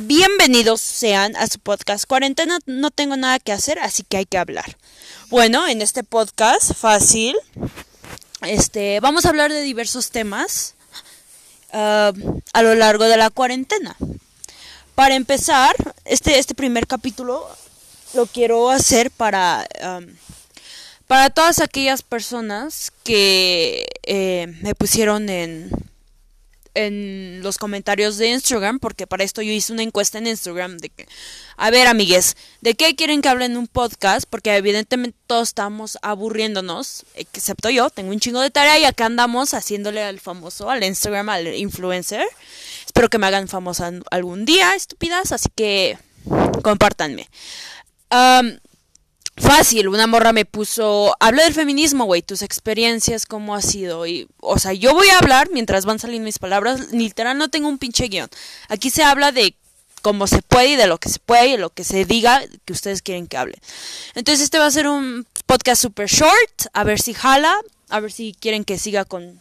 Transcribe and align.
Bienvenidos 0.00 0.80
sean 0.80 1.34
a 1.34 1.48
su 1.48 1.58
podcast 1.58 2.06
Cuarentena. 2.06 2.60
No 2.66 2.92
tengo 2.92 3.16
nada 3.16 3.40
que 3.40 3.50
hacer, 3.50 3.80
así 3.80 4.04
que 4.04 4.18
hay 4.18 4.26
que 4.26 4.38
hablar. 4.38 4.76
Bueno, 5.28 5.66
en 5.66 5.82
este 5.82 6.04
podcast 6.04 6.72
fácil, 6.72 7.36
este, 8.42 9.00
vamos 9.00 9.26
a 9.26 9.30
hablar 9.30 9.52
de 9.52 9.60
diversos 9.60 10.12
temas 10.12 10.76
uh, 11.72 12.12
a 12.52 12.62
lo 12.62 12.76
largo 12.76 13.06
de 13.06 13.16
la 13.16 13.30
cuarentena. 13.30 13.96
Para 14.94 15.16
empezar, 15.16 15.74
este, 16.04 16.38
este 16.38 16.54
primer 16.54 16.86
capítulo 16.86 17.44
lo 18.14 18.26
quiero 18.26 18.70
hacer 18.70 19.10
para, 19.10 19.66
para 21.08 21.30
todas 21.30 21.58
aquellas 21.58 22.02
personas 22.02 22.92
que 23.02 23.88
eh, 24.04 24.46
me 24.62 24.76
pusieron 24.76 25.28
en 25.28 25.72
en 26.78 27.40
los 27.42 27.58
comentarios 27.58 28.18
de 28.18 28.28
Instagram, 28.28 28.78
porque 28.78 29.06
para 29.06 29.24
esto 29.24 29.42
yo 29.42 29.50
hice 29.50 29.72
una 29.72 29.82
encuesta 29.82 30.18
en 30.18 30.28
Instagram 30.28 30.78
de 30.78 30.90
que, 30.90 31.08
a 31.56 31.70
ver 31.70 31.88
amigues, 31.88 32.36
¿de 32.60 32.74
qué 32.74 32.94
quieren 32.94 33.20
que 33.20 33.28
hable 33.28 33.46
en 33.46 33.56
un 33.56 33.66
podcast? 33.66 34.28
Porque 34.30 34.54
evidentemente 34.54 35.18
todos 35.26 35.48
estamos 35.48 35.98
aburriéndonos, 36.02 37.04
excepto 37.14 37.68
yo, 37.68 37.90
tengo 37.90 38.10
un 38.10 38.20
chingo 38.20 38.40
de 38.40 38.50
tarea 38.50 38.78
y 38.78 38.84
acá 38.84 39.06
andamos 39.06 39.54
haciéndole 39.54 40.02
al 40.02 40.20
famoso, 40.20 40.70
al 40.70 40.84
Instagram, 40.84 41.28
al 41.30 41.48
influencer. 41.56 42.24
Espero 42.86 43.08
que 43.08 43.18
me 43.18 43.26
hagan 43.26 43.48
famosa 43.48 43.92
algún 44.12 44.44
día, 44.44 44.76
estúpidas, 44.76 45.32
así 45.32 45.48
que 45.54 45.98
compártanme. 46.62 47.28
Fácil, 49.40 49.88
una 49.88 50.06
morra 50.06 50.32
me 50.32 50.44
puso, 50.44 51.14
habla 51.20 51.44
del 51.44 51.54
feminismo, 51.54 52.04
güey, 52.04 52.22
tus 52.22 52.42
experiencias, 52.42 53.24
cómo 53.24 53.54
ha 53.54 53.62
sido. 53.62 54.06
Y, 54.06 54.28
o 54.40 54.58
sea, 54.58 54.72
yo 54.72 54.94
voy 54.94 55.08
a 55.08 55.18
hablar 55.18 55.50
mientras 55.52 55.84
van 55.84 55.98
saliendo 55.98 56.26
mis 56.26 56.38
palabras, 56.38 56.92
literal 56.92 57.38
no 57.38 57.48
tengo 57.48 57.68
un 57.68 57.78
pinche 57.78 58.08
guion. 58.08 58.28
Aquí 58.68 58.90
se 58.90 59.02
habla 59.02 59.32
de 59.32 59.54
cómo 60.02 60.26
se 60.26 60.42
puede 60.42 60.70
y 60.70 60.76
de 60.76 60.86
lo 60.86 60.98
que 60.98 61.08
se 61.08 61.18
puede 61.18 61.48
y 61.48 61.52
de 61.52 61.58
lo 61.58 61.70
que 61.70 61.84
se 61.84 62.04
diga 62.04 62.42
que 62.64 62.72
ustedes 62.72 63.02
quieren 63.02 63.26
que 63.26 63.36
hable. 63.36 63.58
Entonces 64.14 64.44
este 64.44 64.58
va 64.58 64.66
a 64.66 64.70
ser 64.70 64.88
un 64.88 65.26
podcast 65.46 65.82
super 65.82 66.08
short, 66.08 66.66
a 66.72 66.84
ver 66.84 67.00
si 67.00 67.14
jala, 67.14 67.56
a 67.88 68.00
ver 68.00 68.12
si 68.12 68.34
quieren 68.38 68.64
que 68.64 68.78
siga 68.78 69.04
con 69.04 69.40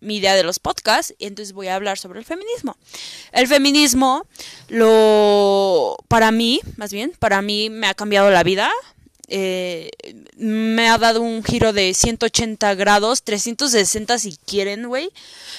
mi 0.00 0.16
idea 0.16 0.34
de 0.34 0.44
los 0.44 0.58
podcasts 0.60 1.14
y 1.18 1.26
entonces 1.26 1.52
voy 1.52 1.68
a 1.68 1.74
hablar 1.74 1.98
sobre 1.98 2.20
el 2.20 2.24
feminismo. 2.24 2.76
El 3.32 3.48
feminismo 3.48 4.26
lo 4.68 5.96
para 6.08 6.30
mí, 6.30 6.60
más 6.76 6.92
bien, 6.92 7.12
para 7.18 7.42
mí 7.42 7.70
me 7.70 7.86
ha 7.86 7.94
cambiado 7.94 8.30
la 8.30 8.42
vida, 8.42 8.70
eh, 9.30 9.90
me 10.38 10.88
ha 10.88 10.96
dado 10.96 11.20
un 11.20 11.44
giro 11.44 11.74
de 11.74 11.92
180 11.92 12.74
grados, 12.74 13.22
360 13.22 14.18
si 14.18 14.38
quieren, 14.38 14.88
güey. 14.88 15.10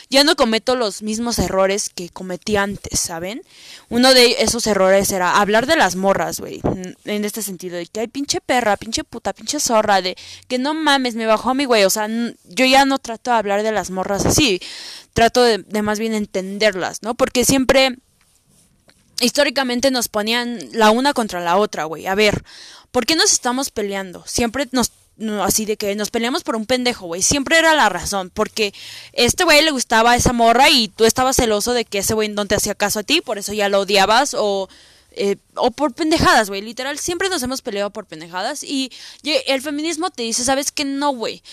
Ya 0.09 0.23
no 0.23 0.35
cometo 0.35 0.75
los 0.75 1.03
mismos 1.03 1.37
errores 1.37 1.89
que 1.89 2.09
cometí 2.09 2.57
antes, 2.57 2.99
¿saben? 2.99 3.43
Uno 3.89 4.13
de 4.15 4.37
esos 4.39 4.65
errores 4.65 5.11
era 5.11 5.39
hablar 5.39 5.67
de 5.67 5.75
las 5.75 5.95
morras, 5.95 6.39
güey. 6.39 6.61
En 7.05 7.25
este 7.25 7.43
sentido, 7.43 7.77
de 7.77 7.85
que 7.85 7.99
hay 7.99 8.07
pinche 8.07 8.41
perra, 8.41 8.75
pinche 8.75 9.03
puta, 9.03 9.33
pinche 9.33 9.59
zorra, 9.59 10.01
de 10.01 10.17
que 10.47 10.57
no 10.57 10.73
mames, 10.73 11.13
me 11.13 11.27
bajó 11.27 11.51
a 11.51 11.53
mi 11.53 11.65
güey. 11.65 11.83
O 11.83 11.91
sea, 11.91 12.07
yo 12.45 12.65
ya 12.65 12.85
no 12.85 12.97
trato 12.97 13.29
de 13.29 13.37
hablar 13.37 13.61
de 13.61 13.71
las 13.71 13.91
morras 13.91 14.25
así. 14.25 14.59
Trato 15.13 15.43
de, 15.43 15.59
de 15.59 15.81
más 15.83 15.99
bien 15.99 16.15
entenderlas, 16.15 17.03
¿no? 17.03 17.13
Porque 17.13 17.45
siempre 17.45 17.97
históricamente 19.21 19.91
nos 19.91 20.07
ponían 20.07 20.59
la 20.71 20.91
una 20.91 21.13
contra 21.13 21.39
la 21.39 21.57
otra, 21.57 21.83
güey. 21.83 22.07
A 22.07 22.15
ver, 22.15 22.43
¿por 22.91 23.05
qué 23.05 23.15
nos 23.15 23.31
estamos 23.31 23.69
peleando? 23.69 24.23
Siempre 24.25 24.67
nos 24.71 24.91
así 25.43 25.65
de 25.65 25.77
que 25.77 25.95
nos 25.95 26.11
peleamos 26.11 26.43
por 26.43 26.55
un 26.55 26.65
pendejo, 26.65 27.07
güey. 27.07 27.21
Siempre 27.21 27.57
era 27.57 27.75
la 27.75 27.89
razón, 27.89 28.31
porque 28.33 28.73
este 29.13 29.43
güey 29.43 29.61
le 29.63 29.71
gustaba 29.71 30.11
a 30.11 30.15
esa 30.15 30.33
morra 30.33 30.69
y 30.69 30.87
tú 30.87 31.05
estabas 31.05 31.35
celoso 31.35 31.73
de 31.73 31.85
que 31.85 31.99
ese 31.99 32.13
güey 32.13 32.29
no 32.29 32.45
te 32.45 32.55
hacía 32.55 32.75
caso 32.75 32.99
a 32.99 33.03
ti, 33.03 33.21
por 33.21 33.37
eso 33.37 33.53
ya 33.53 33.69
lo 33.69 33.81
odiabas 33.81 34.33
o 34.37 34.69
eh, 35.21 35.35
o 35.55 35.69
por 35.71 35.93
pendejadas, 35.93 36.49
güey. 36.49 36.61
Literal, 36.61 36.97
siempre 36.97 37.27
nos 37.27 37.43
hemos 37.43 37.61
peleado 37.61 37.89
por 37.89 38.05
pendejadas. 38.05 38.63
Y, 38.63 38.89
el 39.23 39.61
feminismo 39.61 40.09
te 40.11 40.23
dice, 40.23 40.45
¿sabes 40.45 40.71
que 40.71 40.85
No, 40.85 41.11
güey. 41.11 41.43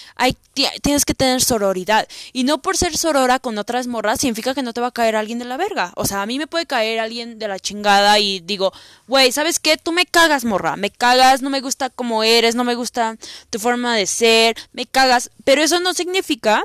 Tienes 0.83 1.05
que 1.05 1.15
tener 1.15 1.43
sororidad. 1.43 2.07
Y 2.33 2.45
no 2.45 2.63
por 2.63 2.77
ser 2.77 2.97
sorora 2.97 3.41
con 3.41 3.59
otras 3.59 3.89
morras 3.89 4.21
significa 4.21 4.55
que 4.55 4.63
no 4.63 4.73
te 4.73 4.81
va 4.81 4.87
a 4.89 4.93
caer 4.93 5.17
alguien 5.17 5.41
de 5.41 5.45
la 5.47 5.57
verga. 5.57 5.93
O 5.97 6.05
sea, 6.07 6.23
a 6.23 6.27
mí 6.27 6.39
me 6.39 6.47
puede 6.47 6.67
caer 6.67 7.01
alguien 7.01 7.41
de 7.41 7.49
la 7.49 7.59
chingada 7.59 8.21
y 8.21 8.39
digo, 8.39 8.73
güey, 9.09 9.33
¿sabes 9.33 9.59
qué? 9.59 9.77
Tú 9.77 9.91
me 9.91 10.07
cagas, 10.07 10.45
morra. 10.45 10.77
Me 10.77 10.91
cagas, 10.91 11.43
no 11.43 11.51
me 11.51 11.61
gusta 11.61 11.91
cómo 11.91 12.23
eres, 12.23 12.55
no 12.55 12.63
me 12.63 12.77
gusta 12.77 13.17
tu 13.51 13.59
forma 13.59 13.97
de 13.97 14.07
ser, 14.07 14.57
me 14.73 14.87
cagas. 14.87 15.31
Pero 15.45 15.63
eso 15.63 15.81
no 15.81 15.93
significa 15.93 16.63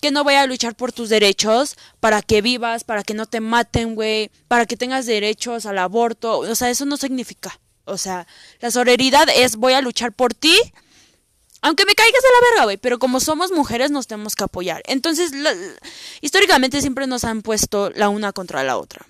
que 0.00 0.10
no 0.10 0.24
voy 0.24 0.34
a 0.34 0.46
luchar 0.46 0.74
por 0.74 0.92
tus 0.92 1.08
derechos 1.08 1.76
para 2.00 2.22
que 2.22 2.42
vivas, 2.42 2.84
para 2.84 3.02
que 3.02 3.14
no 3.14 3.26
te 3.26 3.40
maten, 3.40 3.94
güey, 3.94 4.30
para 4.48 4.66
que 4.66 4.76
tengas 4.76 5.06
derechos 5.06 5.66
al 5.66 5.78
aborto. 5.78 6.38
O 6.38 6.54
sea, 6.54 6.70
eso 6.70 6.86
no 6.86 6.96
significa. 6.96 7.60
O 7.84 7.98
sea, 7.98 8.26
la 8.60 8.70
sororidad 8.70 9.28
es 9.34 9.56
voy 9.56 9.74
a 9.74 9.80
luchar 9.80 10.12
por 10.12 10.34
ti. 10.34 10.56
Aunque 11.62 11.84
me 11.84 11.94
caigas 11.94 12.22
de 12.22 12.28
la 12.28 12.50
verga, 12.50 12.64
güey, 12.64 12.76
pero 12.78 12.98
como 12.98 13.20
somos 13.20 13.52
mujeres 13.52 13.90
nos 13.90 14.06
tenemos 14.06 14.34
que 14.34 14.44
apoyar. 14.44 14.82
Entonces, 14.86 15.32
históricamente 16.22 16.80
siempre 16.80 17.06
nos 17.06 17.24
han 17.24 17.42
puesto 17.42 17.90
la 17.90 18.08
una 18.08 18.32
contra 18.32 18.64
la 18.64 18.78
otra. 18.78 19.06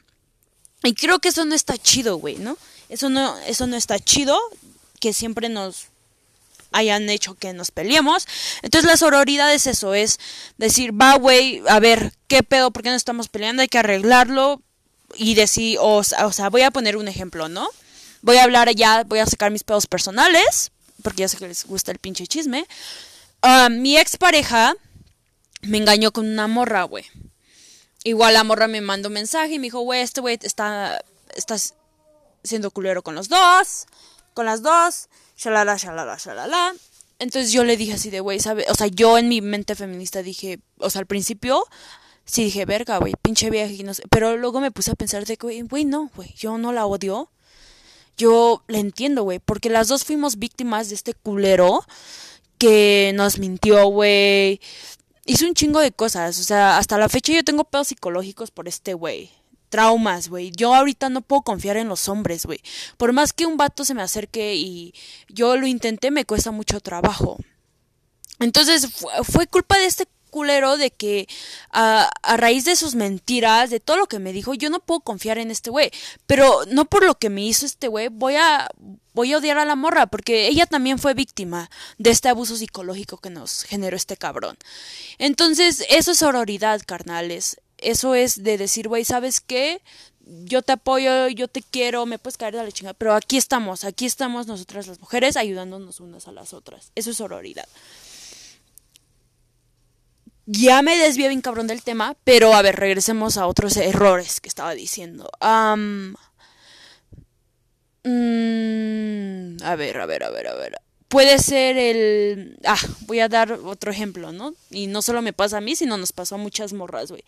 Y 0.83 0.95
creo 0.95 1.21
que 1.21 1.28
eso 1.28 1.45
no 1.45 1.55
está 1.55 1.78
chido, 1.78 2.17
güey, 2.17 2.39
¿no? 2.39 2.57
Eso 2.89 3.09
no, 3.09 3.39
eso 3.41 3.69
no 3.69 3.77
está 3.77 4.01
chido, 4.01 4.37
que 4.99 5.12
siempre 5.12 5.49
nos 5.49 5.87
hayan 6.72 7.08
hecho 7.08 7.34
que 7.34 7.53
nos 7.53 7.70
peleemos. 7.70 8.26
Entonces 8.62 8.88
la 8.88 8.97
sororidad 8.97 9.53
es 9.53 9.66
eso, 9.66 9.94
es 9.94 10.19
decir, 10.58 10.98
va, 10.98 11.16
güey, 11.16 11.62
a 11.69 11.81
ver, 11.81 12.12
¿qué 12.28 12.42
pedo? 12.42 12.70
¿Por 12.70 12.82
qué 12.82 12.91
no 12.91 12.97
estamos 12.97 13.28
peleando? 13.28 13.62
Hay 13.62 13.69
que 13.69 13.78
arreglarlo 13.78 14.62
y 15.16 15.34
decir, 15.34 15.78
o, 15.80 16.03
sea, 16.03 16.50
voy 16.50 16.62
a 16.62 16.70
poner 16.70 16.97
un 16.97 17.09
ejemplo, 17.09 17.48
¿no? 17.48 17.69
Voy 18.22 18.36
a 18.36 18.44
hablar 18.44 18.75
ya, 18.75 19.04
voy 19.04 19.19
a 19.19 19.26
sacar 19.26 19.50
mis 19.50 19.64
pedos 19.64 19.86
personales, 19.86 20.70
porque 21.03 21.22
ya 21.22 21.28
sé 21.28 21.36
que 21.36 21.48
les 21.48 21.64
gusta 21.66 21.91
el 21.91 21.98
pinche 21.98 22.26
chisme. 22.26 22.66
Ah, 23.42 23.69
mi 23.70 23.97
expareja 23.97 24.75
me 25.62 25.78
engañó 25.78 26.12
con 26.12 26.26
una 26.26 26.47
morra, 26.47 26.84
güey. 26.84 27.06
Igual 28.04 28.34
la 28.34 28.44
morra 28.44 28.69
me 28.69 28.80
mandó 28.80 29.09
un 29.09 29.14
mensaje 29.14 29.54
y 29.54 29.59
me 29.59 29.66
dijo, 29.66 29.80
güey, 29.80 30.00
este 30.03 30.20
güey 30.20 30.38
está, 30.42 31.03
está 31.34 31.56
siendo 32.42 32.70
culero 32.70 33.03
con 33.03 33.14
los 33.14 33.28
dos, 33.28 33.86
con 34.32 34.47
las 34.47 34.62
dos 34.62 35.09
shalala, 35.41 35.77
shalala, 35.77 36.17
shalala. 36.19 36.75
Entonces 37.19 37.53
yo 37.53 37.65
le 37.65 37.77
dije 37.77 37.95
así 37.95 38.11
de, 38.11 38.21
güey, 38.21 38.41
¿sabes? 38.41 38.67
O 38.71 38.75
sea, 38.75 38.87
yo 38.87 39.19
en 39.19 39.28
mi 39.28 39.41
mente 39.41 39.75
feminista 39.75 40.23
dije, 40.23 40.61
o 40.78 40.91
sea, 40.91 41.01
al 41.01 41.06
principio 41.06 41.65
sí 42.25 42.45
dije, 42.45 42.65
verga, 42.65 42.99
güey, 42.99 43.15
pinche 43.23 43.51
viaje, 43.51 43.83
no 43.83 43.95
sé. 43.95 44.03
Pero 44.11 44.37
luego 44.37 44.61
me 44.61 44.71
puse 44.71 44.91
a 44.91 44.95
pensar 44.95 45.25
de 45.25 45.37
que, 45.37 45.62
güey, 45.62 45.84
no, 45.84 46.11
güey, 46.15 46.34
yo 46.34 46.59
no 46.59 46.73
la 46.73 46.87
odio. 46.87 47.31
Yo 48.17 48.65
la 48.69 48.78
entiendo, 48.78 49.23
güey, 49.23 49.39
porque 49.39 49.71
las 49.71 49.89
dos 49.89 50.05
fuimos 50.05 50.39
víctimas 50.39 50.91
de 50.91 50.95
este 50.95 51.15
culero 51.15 51.84
que 52.59 53.12
nos 53.15 53.39
mintió, 53.39 53.87
güey. 53.87 54.61
Hizo 55.25 55.47
un 55.47 55.55
chingo 55.55 55.81
de 55.81 55.93
cosas, 55.93 56.39
o 56.39 56.43
sea, 56.43 56.77
hasta 56.78 56.99
la 56.99 57.09
fecha 57.09 57.33
yo 57.33 57.45
tengo 57.45 57.65
pedos 57.65 57.89
psicológicos 57.89 58.51
por 58.51 58.69
este 58.69 58.95
güey 58.95 59.31
traumas, 59.70 60.28
güey. 60.28 60.50
Yo 60.50 60.75
ahorita 60.75 61.08
no 61.08 61.22
puedo 61.22 61.42
confiar 61.42 61.78
en 61.78 61.88
los 61.88 62.08
hombres, 62.08 62.44
güey. 62.44 62.60
Por 62.98 63.14
más 63.14 63.32
que 63.32 63.47
un 63.47 63.56
vato 63.56 63.84
se 63.86 63.94
me 63.94 64.03
acerque 64.03 64.54
y 64.56 64.94
yo 65.28 65.56
lo 65.56 65.66
intenté, 65.66 66.10
me 66.10 66.26
cuesta 66.26 66.50
mucho 66.50 66.81
trabajo. 66.81 67.38
Entonces 68.41 68.88
fue, 69.22 69.47
culpa 69.47 69.78
de 69.78 69.86
este 69.86 70.06
culero 70.30 70.76
de 70.76 70.91
que 70.91 71.28
a, 71.70 72.10
raíz 72.36 72.64
de 72.64 72.76
sus 72.76 72.94
mentiras, 72.94 73.70
de 73.70 73.80
todo 73.80 73.97
lo 73.97 74.06
que 74.06 74.19
me 74.19 74.32
dijo, 74.32 74.54
yo 74.54 74.70
no 74.70 74.80
puedo 74.80 75.00
confiar 75.00 75.38
en 75.38 75.50
este 75.50 75.70
güey. 75.70 75.91
Pero 76.26 76.60
no 76.69 76.84
por 76.84 77.04
lo 77.04 77.16
que 77.16 77.30
me 77.30 77.44
hizo 77.44 77.66
este 77.66 77.88
güey, 77.88 78.09
voy 78.09 78.36
a, 78.36 78.69
voy 79.12 79.32
a 79.32 79.38
odiar 79.38 79.59
a 79.59 79.64
la 79.64 79.76
morra, 79.76 80.06
porque 80.06 80.48
ella 80.48 80.66
también 80.66 80.98
fue 80.98 81.14
víctima 81.14 81.70
de 81.98 82.10
este 82.10 82.28
abuso 82.28 82.56
psicológico 82.56 83.19
que 83.19 83.30
nos 83.30 83.64
generó 83.64 83.97
este 83.97 84.16
cabrón. 84.16 84.56
Entonces, 85.19 85.84
eso 85.91 86.12
es 86.12 86.19
sororidad, 86.19 86.80
carnales 86.86 87.59
eso 87.82 88.14
es 88.14 88.42
de 88.42 88.58
decir, 88.58 88.88
güey, 88.88 89.04
¿sabes 89.04 89.41
qué? 89.41 89.80
Yo 90.20 90.62
te 90.62 90.72
apoyo, 90.72 91.28
yo 91.28 91.48
te 91.48 91.62
quiero, 91.62 92.06
me 92.06 92.18
puedes 92.18 92.36
caer 92.36 92.54
de 92.54 92.62
la 92.62 92.71
chingada, 92.71 92.94
pero 92.94 93.15
aquí 93.15 93.36
estamos, 93.36 93.84
aquí 93.84 94.06
estamos 94.06 94.47
nosotras 94.47 94.86
las 94.86 95.00
mujeres 95.00 95.36
ayudándonos 95.36 96.00
unas 96.00 96.28
a 96.28 96.32
las 96.32 96.54
otras. 96.54 96.92
Eso 96.94 97.10
es 97.10 97.16
sororidad. 97.16 97.68
Ya 100.47 100.82
me 100.82 100.98
desvié 100.98 101.28
bien 101.28 101.41
cabrón 101.41 101.66
del 101.66 101.82
tema, 101.82 102.16
pero 102.24 102.54
a 102.54 102.62
ver, 102.62 102.77
regresemos 102.77 103.36
a 103.36 103.47
otros 103.47 103.77
errores 103.77 104.41
que 104.41 104.48
estaba 104.48 104.74
diciendo. 104.74 105.30
Mm, 108.04 109.56
a 109.62 109.76
ver, 109.76 109.98
a 109.98 110.06
ver, 110.06 110.24
a 110.24 110.30
ver, 110.30 110.47
a 110.48 110.54
ver 110.54 110.90
puede 111.10 111.39
ser 111.39 111.77
el... 111.77 112.57
Ah, 112.65 112.80
voy 113.01 113.21
a 113.21 113.28
dar 113.28 113.53
otro 113.53 113.92
ejemplo, 113.92 114.33
¿no? 114.33 114.54
Y 114.71 114.86
no 114.86 115.03
solo 115.03 115.21
me 115.21 115.34
pasa 115.34 115.59
a 115.59 115.60
mí, 115.60 115.77
sino 115.77 115.98
nos 115.98 116.12
pasó 116.12 116.36
a 116.36 116.39
muchas 116.39 116.72
morras, 116.72 117.10
güey 117.10 117.24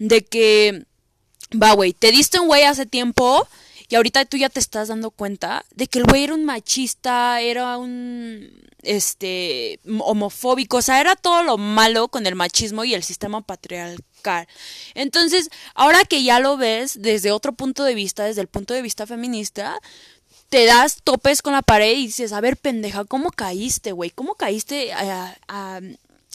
de 0.00 0.24
que, 0.24 0.86
va, 1.52 1.72
güey, 1.74 1.92
te 1.92 2.10
diste 2.10 2.40
un 2.40 2.48
güey 2.48 2.64
hace 2.64 2.86
tiempo 2.86 3.46
y 3.88 3.94
ahorita 3.94 4.24
tú 4.24 4.36
ya 4.36 4.48
te 4.48 4.58
estás 4.58 4.88
dando 4.88 5.10
cuenta 5.10 5.64
de 5.74 5.86
que 5.86 5.98
el 5.98 6.06
güey 6.06 6.24
era 6.24 6.34
un 6.34 6.44
machista, 6.44 7.40
era 7.40 7.76
un 7.76 8.50
este 8.82 9.78
homofóbico, 9.84 10.78
o 10.78 10.82
sea, 10.82 11.02
era 11.02 11.16
todo 11.16 11.42
lo 11.42 11.58
malo 11.58 12.08
con 12.08 12.26
el 12.26 12.34
machismo 12.34 12.84
y 12.84 12.94
el 12.94 13.02
sistema 13.02 13.42
patriarcal. 13.42 14.48
Entonces, 14.94 15.50
ahora 15.74 16.04
que 16.04 16.22
ya 16.22 16.40
lo 16.40 16.56
ves 16.56 17.02
desde 17.02 17.30
otro 17.30 17.52
punto 17.52 17.84
de 17.84 17.94
vista, 17.94 18.24
desde 18.24 18.40
el 18.40 18.48
punto 18.48 18.72
de 18.72 18.80
vista 18.80 19.06
feminista, 19.06 19.78
te 20.50 20.66
das 20.66 20.98
topes 21.02 21.40
con 21.40 21.54
la 21.54 21.62
pared 21.62 21.96
y 21.96 22.06
dices, 22.06 22.32
a 22.32 22.40
ver, 22.40 22.56
pendeja, 22.56 23.04
¿cómo 23.04 23.30
caíste, 23.30 23.92
güey? 23.92 24.10
¿Cómo 24.10 24.34
caíste 24.34 24.92
a, 24.92 25.36
a 25.48 25.80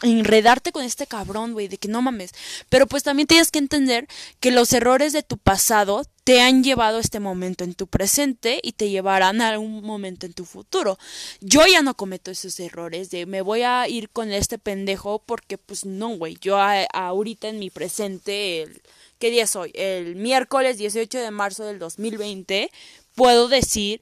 enredarte 0.04 0.72
con 0.72 0.84
este 0.84 1.08
cabrón, 1.08 1.54
güey, 1.54 1.68
de 1.68 1.78
que 1.78 1.88
no 1.88 2.02
mames. 2.02 2.32
Pero 2.70 2.88
pues 2.88 3.04
también 3.04 3.28
tienes 3.28 3.52
que 3.52 3.60
entender 3.60 4.08
que 4.40 4.52
los 4.52 4.74
errores 4.74 5.14
de 5.14 5.24
tu 5.24 5.38
pasado 5.38 6.04
te 6.24 6.42
han 6.42 6.64
llevado 6.64 6.98
a 6.98 7.02
este 7.02 7.20
momento 7.20 7.64
en 7.64 7.76
tu 7.76 7.88
presente 7.88 8.60
y 8.62 8.74
te 8.74 8.90
llevarán 8.90 9.42
a 9.42 9.58
un 9.60 9.84
momento 9.84 10.26
en 10.26 10.34
tu 10.34 10.46
futuro. 10.46 10.98
Yo 11.40 11.66
ya 11.66 11.82
no 11.82 11.96
cometo 11.96 12.32
esos 12.32 12.60
errores 12.60 13.10
de 13.10 13.26
me 13.26 13.42
voy 13.42 13.62
a 13.62 13.88
ir 13.88 14.10
con 14.10 14.32
este 14.32 14.58
pendejo 14.58 15.20
porque 15.26 15.58
pues 15.58 15.86
no, 15.86 16.10
güey. 16.18 16.38
Yo 16.42 16.58
ahorita 16.58 17.48
en 17.48 17.60
mi 17.60 17.70
presente, 17.70 18.64
el, 18.64 18.82
¿qué 19.20 19.30
día 19.30 19.48
soy? 19.48 19.72
El 19.76 20.16
miércoles 20.16 20.78
18 20.78 21.20
de 21.20 21.32
marzo 21.32 21.64
del 21.64 21.80
2020, 21.80 22.72
puedo 23.16 23.48
decir 23.48 24.02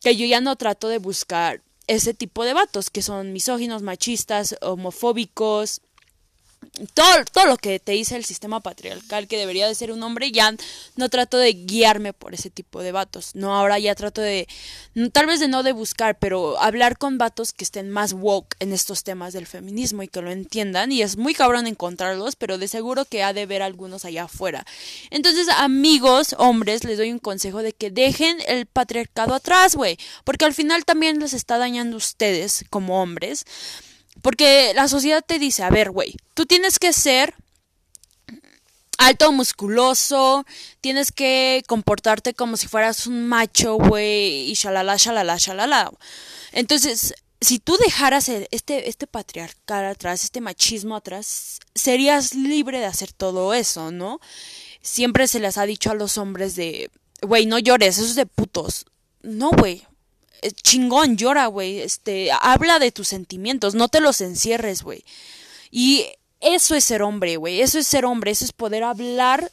que 0.00 0.16
yo 0.16 0.26
ya 0.26 0.40
no 0.40 0.56
trato 0.56 0.88
de 0.88 0.98
buscar 0.98 1.62
ese 1.86 2.14
tipo 2.14 2.44
de 2.44 2.54
vatos 2.54 2.88
que 2.88 3.02
son 3.02 3.32
misóginos, 3.32 3.82
machistas, 3.82 4.56
homofóbicos, 4.60 5.80
todo, 6.94 7.24
todo 7.32 7.46
lo 7.46 7.56
que 7.56 7.78
te 7.80 7.92
dice 7.92 8.16
el 8.16 8.24
sistema 8.24 8.60
patriarcal 8.60 9.26
que 9.26 9.38
debería 9.38 9.66
de 9.66 9.74
ser 9.74 9.92
un 9.92 10.02
hombre, 10.02 10.30
ya 10.30 10.54
no 10.96 11.08
trato 11.08 11.36
de 11.36 11.52
guiarme 11.52 12.12
por 12.12 12.34
ese 12.34 12.50
tipo 12.50 12.80
de 12.82 12.92
vatos. 12.92 13.34
No, 13.34 13.54
ahora 13.56 13.78
ya 13.78 13.94
trato 13.94 14.20
de, 14.20 14.46
tal 15.12 15.26
vez 15.26 15.40
de 15.40 15.48
no 15.48 15.62
de 15.62 15.72
buscar, 15.72 16.18
pero 16.18 16.60
hablar 16.60 16.96
con 16.98 17.18
vatos 17.18 17.52
que 17.52 17.64
estén 17.64 17.90
más 17.90 18.12
woke 18.12 18.56
en 18.60 18.72
estos 18.72 19.04
temas 19.04 19.32
del 19.32 19.46
feminismo 19.46 20.02
y 20.02 20.08
que 20.08 20.22
lo 20.22 20.30
entiendan. 20.30 20.92
Y 20.92 21.02
es 21.02 21.16
muy 21.16 21.34
cabrón 21.34 21.66
encontrarlos, 21.66 22.36
pero 22.36 22.58
de 22.58 22.68
seguro 22.68 23.04
que 23.04 23.22
ha 23.22 23.32
de 23.32 23.46
ver 23.46 23.62
algunos 23.62 24.04
allá 24.04 24.24
afuera. 24.24 24.64
Entonces, 25.10 25.48
amigos, 25.48 26.34
hombres, 26.38 26.84
les 26.84 26.98
doy 26.98 27.10
un 27.12 27.18
consejo 27.18 27.62
de 27.62 27.72
que 27.72 27.90
dejen 27.90 28.38
el 28.46 28.66
patriarcado 28.66 29.34
atrás, 29.34 29.76
güey. 29.76 29.98
Porque 30.24 30.44
al 30.44 30.54
final 30.54 30.84
también 30.84 31.18
les 31.18 31.32
está 31.32 31.58
dañando 31.58 31.96
ustedes 31.96 32.64
como 32.70 33.02
hombres. 33.02 33.44
Porque 34.22 34.72
la 34.74 34.88
sociedad 34.88 35.24
te 35.26 35.38
dice, 35.38 35.62
a 35.62 35.70
ver, 35.70 35.90
güey, 35.90 36.16
tú 36.34 36.46
tienes 36.46 36.78
que 36.78 36.92
ser 36.92 37.34
alto, 38.98 39.32
musculoso, 39.32 40.44
tienes 40.80 41.10
que 41.10 41.62
comportarte 41.66 42.34
como 42.34 42.56
si 42.56 42.68
fueras 42.68 43.06
un 43.06 43.28
macho, 43.28 43.76
güey, 43.76 44.50
y 44.50 44.54
shalala, 44.54 44.96
shalala, 44.96 45.36
shalala. 45.38 45.90
Entonces, 46.52 47.14
si 47.40 47.58
tú 47.58 47.78
dejaras 47.78 48.28
este, 48.28 48.90
este 48.90 49.06
patriarcal 49.06 49.86
atrás, 49.86 50.24
este 50.24 50.42
machismo 50.42 50.96
atrás, 50.96 51.60
serías 51.74 52.34
libre 52.34 52.78
de 52.78 52.84
hacer 52.84 53.12
todo 53.12 53.54
eso, 53.54 53.90
¿no? 53.90 54.20
Siempre 54.82 55.26
se 55.28 55.40
les 55.40 55.56
ha 55.56 55.64
dicho 55.64 55.90
a 55.90 55.94
los 55.94 56.18
hombres 56.18 56.54
de, 56.54 56.90
güey, 57.22 57.46
no 57.46 57.58
llores, 57.58 57.96
eso 57.96 58.06
es 58.06 58.16
de 58.16 58.26
putos. 58.26 58.84
No, 59.22 59.50
güey, 59.50 59.86
eh, 60.42 60.52
chingón, 60.52 61.16
llora, 61.16 61.46
güey, 61.46 61.80
este, 61.80 62.30
habla 62.32 62.78
de 62.78 62.92
tus 62.92 63.08
sentimientos, 63.08 63.74
no 63.74 63.88
te 63.88 64.00
los 64.00 64.20
encierres, 64.20 64.82
güey. 64.82 65.04
Y 65.70 66.06
eso 66.40 66.74
es 66.74 66.84
ser 66.84 67.02
hombre, 67.02 67.36
güey, 67.36 67.60
eso 67.60 67.78
es 67.78 67.86
ser 67.86 68.04
hombre, 68.04 68.30
eso 68.30 68.44
es 68.44 68.52
poder 68.52 68.82
hablar 68.84 69.50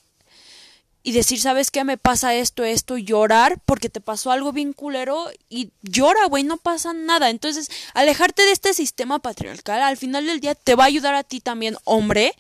y 1.08 1.14
decir, 1.14 1.40
¿sabes 1.40 1.72
qué? 1.72 1.86
Me 1.86 1.98
pasa 1.98 2.36
esto, 2.36 2.66
esto, 2.66 2.98
llorar 2.98 3.62
porque 3.66 3.88
te 3.88 4.02
pasó 4.02 4.30
algo 4.30 4.52
bien 4.52 4.74
culero 4.74 5.28
y 5.50 5.72
llora, 5.82 6.26
güey, 6.28 6.44
no 6.44 6.58
pasa 6.58 6.92
nada. 6.92 7.30
Entonces, 7.30 7.72
alejarte 7.94 8.42
de 8.44 8.52
este 8.52 8.74
sistema 8.74 9.20
patriarcal 9.20 9.82
al 9.82 9.96
final 9.96 10.26
del 10.26 10.42
día 10.42 10.54
te 10.54 10.76
va 10.76 10.84
a 10.84 10.88
ayudar 10.88 11.16
a 11.16 11.24
ti 11.24 11.40
también, 11.40 11.78
hombre, 11.86 12.36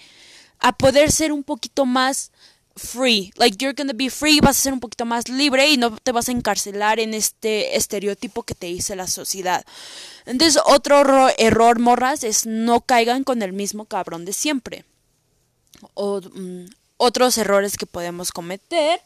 a 0.59 0.73
poder 0.75 1.13
ser 1.13 1.31
un 1.31 1.43
poquito 1.43 1.85
más 1.85 2.31
free. 2.77 3.31
Like 3.37 3.57
you're 3.63 3.73
gonna 3.73 3.93
be 3.93 4.09
free, 4.09 4.39
vas 4.39 4.57
a 4.57 4.61
ser 4.61 4.73
un 4.73 4.79
poquito 4.79 5.05
más 5.05 5.29
libre 5.29 5.69
y 5.69 5.77
no 5.77 5.95
te 5.97 6.11
vas 6.11 6.29
a 6.29 6.31
encarcelar 6.31 6.99
en 6.99 7.13
este 7.13 7.75
estereotipo 7.75 8.43
que 8.43 8.55
te 8.55 8.67
dice 8.67 8.95
la 8.95 9.07
sociedad. 9.07 9.65
Entonces, 10.25 10.61
otro 10.65 11.29
error, 11.37 11.79
morras, 11.79 12.23
es 12.23 12.45
no 12.45 12.81
caigan 12.81 13.23
con 13.23 13.41
el 13.41 13.53
mismo 13.53 13.85
cabrón 13.85 14.25
de 14.25 14.33
siempre. 14.33 14.85
Mm, 15.95 16.65
otros 16.97 17.37
errores 17.37 17.77
que 17.77 17.85
podemos 17.85 18.31
cometer 18.31 19.01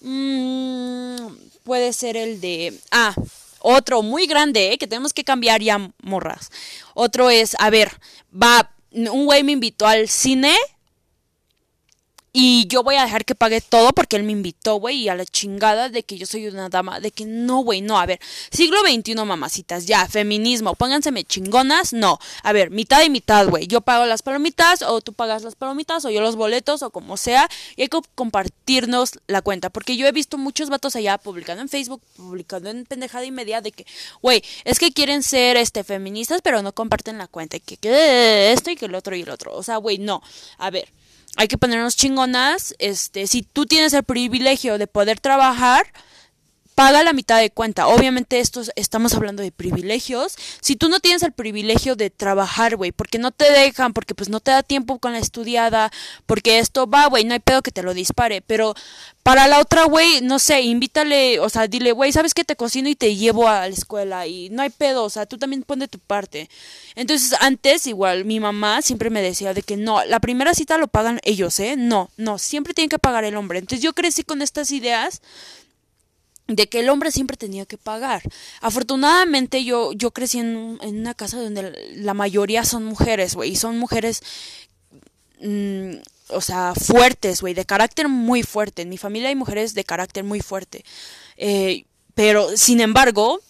mm, 0.00 1.26
puede 1.64 1.92
ser 1.92 2.16
el 2.16 2.40
de... 2.40 2.78
Ah, 2.90 3.14
otro 3.60 4.02
muy 4.02 4.26
grande 4.26 4.72
eh, 4.72 4.78
que 4.78 4.86
tenemos 4.86 5.12
que 5.12 5.24
cambiar 5.24 5.60
ya, 5.60 5.90
morras. 6.02 6.50
Otro 6.94 7.30
es, 7.30 7.56
a 7.58 7.68
ver, 7.68 7.90
va, 8.32 8.70
un 8.92 9.26
güey 9.26 9.42
me 9.42 9.52
invitó 9.52 9.86
al 9.88 10.08
cine 10.08 10.56
y 12.38 12.66
yo 12.66 12.82
voy 12.82 12.96
a 12.96 13.02
dejar 13.02 13.24
que 13.24 13.34
pague 13.34 13.62
todo 13.62 13.94
porque 13.94 14.14
él 14.16 14.22
me 14.22 14.32
invitó, 14.32 14.74
güey, 14.74 14.98
y 14.98 15.08
a 15.08 15.14
la 15.14 15.24
chingada 15.24 15.88
de 15.88 16.02
que 16.02 16.18
yo 16.18 16.26
soy 16.26 16.46
una 16.48 16.68
dama, 16.68 17.00
de 17.00 17.10
que 17.10 17.24
no, 17.24 17.60
güey, 17.60 17.80
no, 17.80 17.98
a 17.98 18.04
ver, 18.04 18.20
siglo 18.50 18.76
XXI, 18.80 19.14
mamacitas, 19.14 19.86
ya, 19.86 20.06
feminismo, 20.06 20.74
pónganseme 20.74 21.24
chingonas, 21.24 21.94
no, 21.94 22.18
a 22.42 22.52
ver, 22.52 22.70
mitad 22.70 23.02
y 23.02 23.08
mitad, 23.08 23.48
güey, 23.48 23.66
yo 23.66 23.80
pago 23.80 24.04
las 24.04 24.20
palomitas, 24.20 24.82
o 24.82 25.00
tú 25.00 25.14
pagas 25.14 25.44
las 25.44 25.54
palomitas, 25.54 26.04
o 26.04 26.10
yo 26.10 26.20
los 26.20 26.36
boletos, 26.36 26.82
o 26.82 26.90
como 26.90 27.16
sea, 27.16 27.48
y 27.74 27.80
hay 27.80 27.88
que 27.88 28.00
compartirnos 28.14 29.12
la 29.28 29.40
cuenta, 29.40 29.70
porque 29.70 29.96
yo 29.96 30.06
he 30.06 30.12
visto 30.12 30.36
muchos 30.36 30.68
vatos 30.68 30.94
allá 30.94 31.16
publicando 31.16 31.62
en 31.62 31.70
Facebook, 31.70 32.02
publicando 32.18 32.68
en 32.68 32.84
pendejada 32.84 33.24
y 33.24 33.30
media 33.30 33.62
de 33.62 33.72
que, 33.72 33.86
güey, 34.20 34.44
es 34.64 34.78
que 34.78 34.92
quieren 34.92 35.22
ser, 35.22 35.56
este, 35.56 35.84
feministas, 35.84 36.42
pero 36.42 36.60
no 36.60 36.74
comparten 36.74 37.16
la 37.16 37.28
cuenta, 37.28 37.56
y 37.56 37.60
que, 37.60 37.78
que 37.78 38.52
esto 38.52 38.70
y 38.70 38.76
que 38.76 38.84
el 38.84 38.94
otro 38.94 39.16
y 39.16 39.22
el 39.22 39.30
otro, 39.30 39.56
o 39.56 39.62
sea, 39.62 39.78
güey, 39.78 39.96
no, 39.96 40.22
a 40.58 40.68
ver, 40.68 40.92
hay 41.36 41.48
que 41.48 41.58
ponernos 41.58 41.96
chingonas. 41.96 42.74
Este, 42.78 43.26
si 43.26 43.42
tú 43.42 43.66
tienes 43.66 43.92
el 43.92 44.02
privilegio 44.02 44.78
de 44.78 44.86
poder 44.86 45.20
trabajar, 45.20 45.86
paga 46.76 47.02
la 47.02 47.14
mitad 47.14 47.40
de 47.40 47.50
cuenta. 47.50 47.88
Obviamente 47.88 48.38
estos 48.38 48.70
estamos 48.76 49.14
hablando 49.14 49.42
de 49.42 49.50
privilegios. 49.50 50.36
Si 50.60 50.76
tú 50.76 50.90
no 50.90 51.00
tienes 51.00 51.22
el 51.22 51.32
privilegio 51.32 51.96
de 51.96 52.10
trabajar, 52.10 52.76
güey, 52.76 52.92
porque 52.92 53.18
no 53.18 53.30
te 53.30 53.50
dejan, 53.50 53.94
porque 53.94 54.14
pues 54.14 54.28
no 54.28 54.40
te 54.40 54.50
da 54.50 54.62
tiempo 54.62 54.98
con 54.98 55.12
la 55.12 55.18
estudiada, 55.18 55.90
porque 56.26 56.58
esto 56.58 56.86
va, 56.86 57.06
güey, 57.06 57.24
no 57.24 57.32
hay 57.32 57.40
pedo 57.40 57.62
que 57.62 57.70
te 57.70 57.82
lo 57.82 57.94
dispare, 57.94 58.42
pero 58.42 58.74
para 59.22 59.48
la 59.48 59.58
otra, 59.58 59.84
güey, 59.86 60.20
no 60.20 60.38
sé, 60.38 60.60
invítale, 60.60 61.40
o 61.40 61.48
sea, 61.48 61.66
dile, 61.66 61.92
güey, 61.92 62.12
¿sabes 62.12 62.34
que 62.34 62.44
te 62.44 62.56
cocino 62.56 62.90
y 62.90 62.94
te 62.94 63.16
llevo 63.16 63.48
a 63.48 63.60
la 63.60 63.74
escuela? 63.74 64.26
Y 64.26 64.50
no 64.50 64.60
hay 64.60 64.70
pedo, 64.70 65.04
o 65.04 65.10
sea, 65.10 65.24
tú 65.24 65.38
también 65.38 65.62
pon 65.62 65.78
de 65.78 65.88
tu 65.88 65.98
parte. 65.98 66.50
Entonces, 66.94 67.34
antes, 67.40 67.86
igual, 67.86 68.26
mi 68.26 68.38
mamá 68.38 68.82
siempre 68.82 69.08
me 69.08 69.22
decía 69.22 69.54
de 69.54 69.62
que 69.62 69.78
no, 69.78 70.04
la 70.04 70.20
primera 70.20 70.54
cita 70.54 70.76
lo 70.76 70.88
pagan 70.88 71.20
ellos, 71.24 71.58
¿eh? 71.58 71.76
No, 71.78 72.10
no, 72.18 72.36
siempre 72.36 72.74
tienen 72.74 72.90
que 72.90 72.98
pagar 72.98 73.24
el 73.24 73.34
hombre. 73.36 73.60
Entonces 73.60 73.82
yo 73.82 73.94
crecí 73.94 74.24
con 74.24 74.42
estas 74.42 74.70
ideas 74.70 75.22
de 76.48 76.68
que 76.68 76.80
el 76.80 76.88
hombre 76.88 77.10
siempre 77.10 77.36
tenía 77.36 77.66
que 77.66 77.78
pagar. 77.78 78.22
Afortunadamente 78.60 79.64
yo, 79.64 79.92
yo 79.92 80.10
crecí 80.12 80.38
en, 80.38 80.78
en 80.80 81.00
una 81.00 81.14
casa 81.14 81.40
donde 81.40 81.94
la 81.96 82.14
mayoría 82.14 82.64
son 82.64 82.84
mujeres, 82.84 83.34
güey, 83.34 83.52
y 83.52 83.56
son 83.56 83.78
mujeres, 83.78 84.22
mm, 85.40 85.96
o 86.28 86.40
sea, 86.40 86.74
fuertes, 86.74 87.40
güey, 87.40 87.54
de 87.54 87.64
carácter 87.64 88.08
muy 88.08 88.42
fuerte. 88.42 88.82
En 88.82 88.88
mi 88.88 88.98
familia 88.98 89.28
hay 89.28 89.34
mujeres 89.34 89.74
de 89.74 89.84
carácter 89.84 90.24
muy 90.24 90.40
fuerte. 90.40 90.84
Eh, 91.36 91.84
pero, 92.14 92.56
sin 92.56 92.80
embargo, 92.80 93.40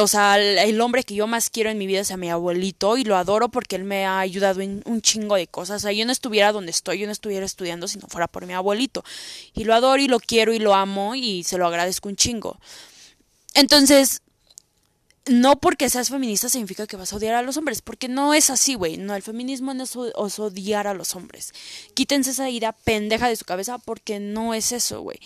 o 0.00 0.06
sea, 0.06 0.38
el, 0.38 0.80
hombre 0.80 1.04
que 1.04 1.14
yo 1.14 1.26
más 1.26 1.50
quiero 1.50 1.70
en 1.70 1.78
mi 1.78 1.86
vida 1.86 2.00
es 2.00 2.10
a 2.10 2.16
mi 2.16 2.30
abuelito 2.30 2.96
y 2.96 3.04
lo 3.04 3.16
adoro 3.16 3.48
porque 3.48 3.76
él 3.76 3.84
me 3.84 4.06
ha 4.06 4.20
ayudado 4.20 4.60
en 4.60 4.82
un 4.86 5.02
chingo 5.02 5.36
de 5.36 5.46
cosas. 5.46 5.76
O 5.76 5.80
sea, 5.80 5.92
yo 5.92 6.04
no 6.06 6.12
estuviera 6.12 6.52
donde 6.52 6.70
estoy, 6.70 6.98
yo 6.98 7.06
no 7.06 7.12
estuviera 7.12 7.44
estudiando 7.46 7.88
si 7.88 7.98
no 7.98 8.08
fuera 8.08 8.28
por 8.28 8.46
mi 8.46 8.54
abuelito. 8.54 9.04
Y 9.54 9.64
lo 9.64 9.74
adoro 9.74 10.00
y 10.02 10.08
lo 10.08 10.20
quiero 10.20 10.52
y 10.52 10.58
lo 10.58 10.74
amo 10.74 11.14
y 11.14 11.44
se 11.44 11.58
lo 11.58 11.66
agradezco 11.66 12.08
un 12.08 12.16
chingo. 12.16 12.58
Entonces, 13.54 14.22
no 15.26 15.60
porque 15.60 15.90
seas 15.90 16.08
feminista 16.08 16.48
significa 16.48 16.86
que 16.86 16.96
vas 16.96 17.12
a 17.12 17.16
odiar 17.16 17.34
a 17.34 17.42
los 17.42 17.56
hombres, 17.56 17.82
porque 17.82 18.08
no 18.08 18.34
es 18.34 18.50
así, 18.50 18.74
güey. 18.74 18.96
No, 18.96 19.14
el 19.14 19.22
feminismo 19.22 19.74
no 19.74 19.84
es, 19.84 19.96
odiar 19.96 20.86
a 20.86 20.94
los 20.94 21.14
hombres. 21.14 21.52
Quítense 21.94 22.30
esa 22.30 22.48
idea 22.50 22.72
pendeja 22.72 23.28
de 23.28 23.36
su 23.36 23.44
cabeza 23.44 23.78
porque 23.78 24.18
no 24.18 24.54
es 24.54 24.72
eso, 24.72 25.02
güey. 25.02 25.20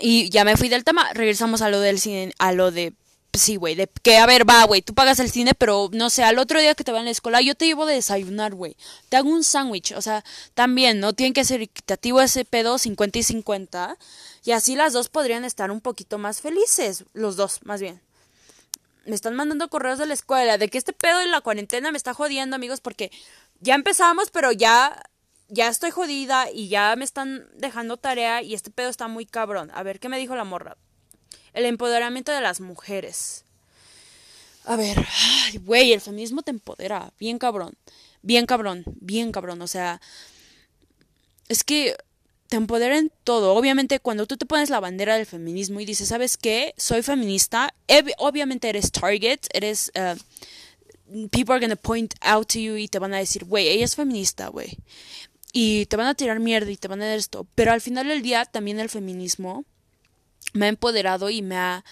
Y 0.00 0.30
ya 0.30 0.44
me 0.44 0.56
fui 0.56 0.68
del 0.68 0.84
tema, 0.84 1.12
regresamos 1.14 1.62
a 1.62 1.68
lo 1.68 1.80
del 1.80 2.00
a 2.38 2.52
lo 2.52 2.70
de 2.70 2.94
sí, 3.38 3.56
güey, 3.56 3.74
de 3.74 3.88
que 4.02 4.18
a 4.18 4.26
ver, 4.26 4.48
va, 4.48 4.64
güey, 4.64 4.82
tú 4.82 4.94
pagas 4.94 5.18
el 5.20 5.30
cine, 5.30 5.54
pero 5.54 5.88
no 5.92 6.10
sé, 6.10 6.22
al 6.24 6.38
otro 6.38 6.60
día 6.60 6.74
que 6.74 6.84
te 6.84 6.92
van 6.92 7.02
a 7.02 7.04
la 7.04 7.10
escuela, 7.10 7.40
yo 7.40 7.54
te 7.54 7.66
llevo 7.66 7.86
de 7.86 7.94
desayunar, 7.94 8.54
güey. 8.54 8.76
Te 9.08 9.16
hago 9.16 9.30
un 9.30 9.44
sándwich, 9.44 9.92
o 9.92 10.02
sea, 10.02 10.24
también, 10.54 11.00
no 11.00 11.12
tiene 11.12 11.32
que 11.32 11.44
ser 11.44 11.62
equitativo 11.62 12.20
ese 12.20 12.44
pedo, 12.44 12.78
50 12.78 13.18
y 13.18 13.22
50. 13.22 13.96
Y 14.44 14.52
así 14.52 14.76
las 14.76 14.92
dos 14.92 15.08
podrían 15.08 15.44
estar 15.44 15.70
un 15.70 15.80
poquito 15.80 16.18
más 16.18 16.40
felices, 16.40 17.04
los 17.12 17.36
dos, 17.36 17.60
más 17.64 17.80
bien. 17.80 18.00
Me 19.06 19.14
están 19.14 19.34
mandando 19.34 19.68
correos 19.68 19.98
de 19.98 20.06
la 20.06 20.14
escuela 20.14 20.58
de 20.58 20.68
que 20.68 20.78
este 20.78 20.92
pedo 20.92 21.20
en 21.20 21.30
la 21.30 21.40
cuarentena 21.40 21.90
me 21.90 21.98
está 21.98 22.14
jodiendo, 22.14 22.56
amigos, 22.56 22.80
porque 22.80 23.10
ya 23.60 23.74
empezamos, 23.74 24.30
pero 24.30 24.52
ya 24.52 25.02
ya 25.50 25.68
estoy 25.68 25.90
jodida 25.90 26.50
y 26.50 26.68
ya 26.68 26.94
me 26.96 27.04
están 27.04 27.48
dejando 27.54 27.96
tarea 27.96 28.42
y 28.42 28.54
este 28.54 28.70
pedo 28.70 28.88
está 28.88 29.08
muy 29.08 29.26
cabrón. 29.26 29.70
A 29.74 29.82
ver, 29.82 29.98
¿qué 30.00 30.08
me 30.08 30.18
dijo 30.18 30.36
la 30.36 30.44
morra? 30.44 30.76
El 31.52 31.64
empoderamiento 31.64 32.32
de 32.32 32.40
las 32.40 32.60
mujeres. 32.60 33.44
A 34.64 34.76
ver, 34.76 35.04
güey, 35.64 35.92
el 35.92 36.00
feminismo 36.00 36.42
te 36.42 36.50
empodera, 36.50 37.12
bien 37.18 37.38
cabrón, 37.38 37.74
bien 38.22 38.46
cabrón, 38.46 38.84
bien 39.00 39.32
cabrón, 39.32 39.62
o 39.62 39.66
sea, 39.66 40.00
es 41.48 41.64
que 41.64 41.96
te 42.48 42.56
empodera 42.56 42.98
en 42.98 43.10
todo. 43.24 43.54
Obviamente, 43.54 44.00
cuando 44.00 44.26
tú 44.26 44.36
te 44.36 44.44
pones 44.44 44.70
la 44.70 44.80
bandera 44.80 45.16
del 45.16 45.24
feminismo 45.24 45.80
y 45.80 45.86
dices, 45.86 46.08
¿sabes 46.08 46.36
qué? 46.36 46.74
Soy 46.76 47.02
feminista, 47.02 47.74
obviamente 48.18 48.68
eres 48.68 48.92
target, 48.92 49.40
eres... 49.52 49.90
Uh, 49.94 50.18
people 51.30 51.52
are 51.52 51.60
gonna 51.60 51.76
point 51.76 52.14
out 52.20 52.46
to 52.48 52.58
you 52.58 52.76
y 52.76 52.88
te 52.88 52.98
van 52.98 53.14
a 53.14 53.18
decir, 53.18 53.44
güey, 53.44 53.68
ella 53.68 53.84
es 53.84 53.96
feminista, 53.96 54.48
güey. 54.48 54.78
Y 55.52 55.86
te 55.86 55.96
van 55.96 56.06
a 56.06 56.14
tirar 56.14 56.38
mierda 56.38 56.70
y 56.70 56.76
te 56.76 56.88
van 56.88 57.02
a 57.02 57.06
dar 57.06 57.18
esto. 57.18 57.46
Pero 57.54 57.72
al 57.72 57.80
final 57.80 58.06
del 58.06 58.22
día, 58.22 58.44
también 58.44 58.78
el 58.78 58.88
feminismo 58.88 59.64
me 60.52 60.66
ha 60.66 60.68
empoderado 60.68 61.30
y 61.30 61.42
me 61.42 61.56
ha 61.56 61.84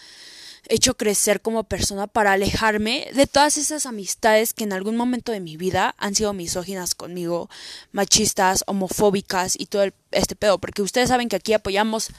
hecho 0.69 0.97
crecer 0.97 1.41
como 1.41 1.65
persona 1.65 2.07
para 2.07 2.33
alejarme 2.33 3.09
de 3.15 3.27
todas 3.27 3.57
esas 3.57 3.87
amistades 3.87 4.53
que 4.53 4.65
en 4.65 4.73
algún 4.73 4.97
momento 4.97 5.33
de 5.33 5.41
mi 5.41 5.57
vida 5.57 5.95
han 5.99 6.15
sido 6.15 6.33
misóginas 6.33 6.95
conmigo, 6.95 7.49
machistas, 7.93 8.65
homofóbicas 8.67 9.55
y 9.59 9.67
todo 9.67 9.85
este 10.11 10.37
pedo, 10.37 10.59
porque 10.59 10.83
ustedes 10.83 11.09
saben 11.09 11.29
que 11.29 11.37
aquí 11.37 11.53
apoyamos 11.53 12.11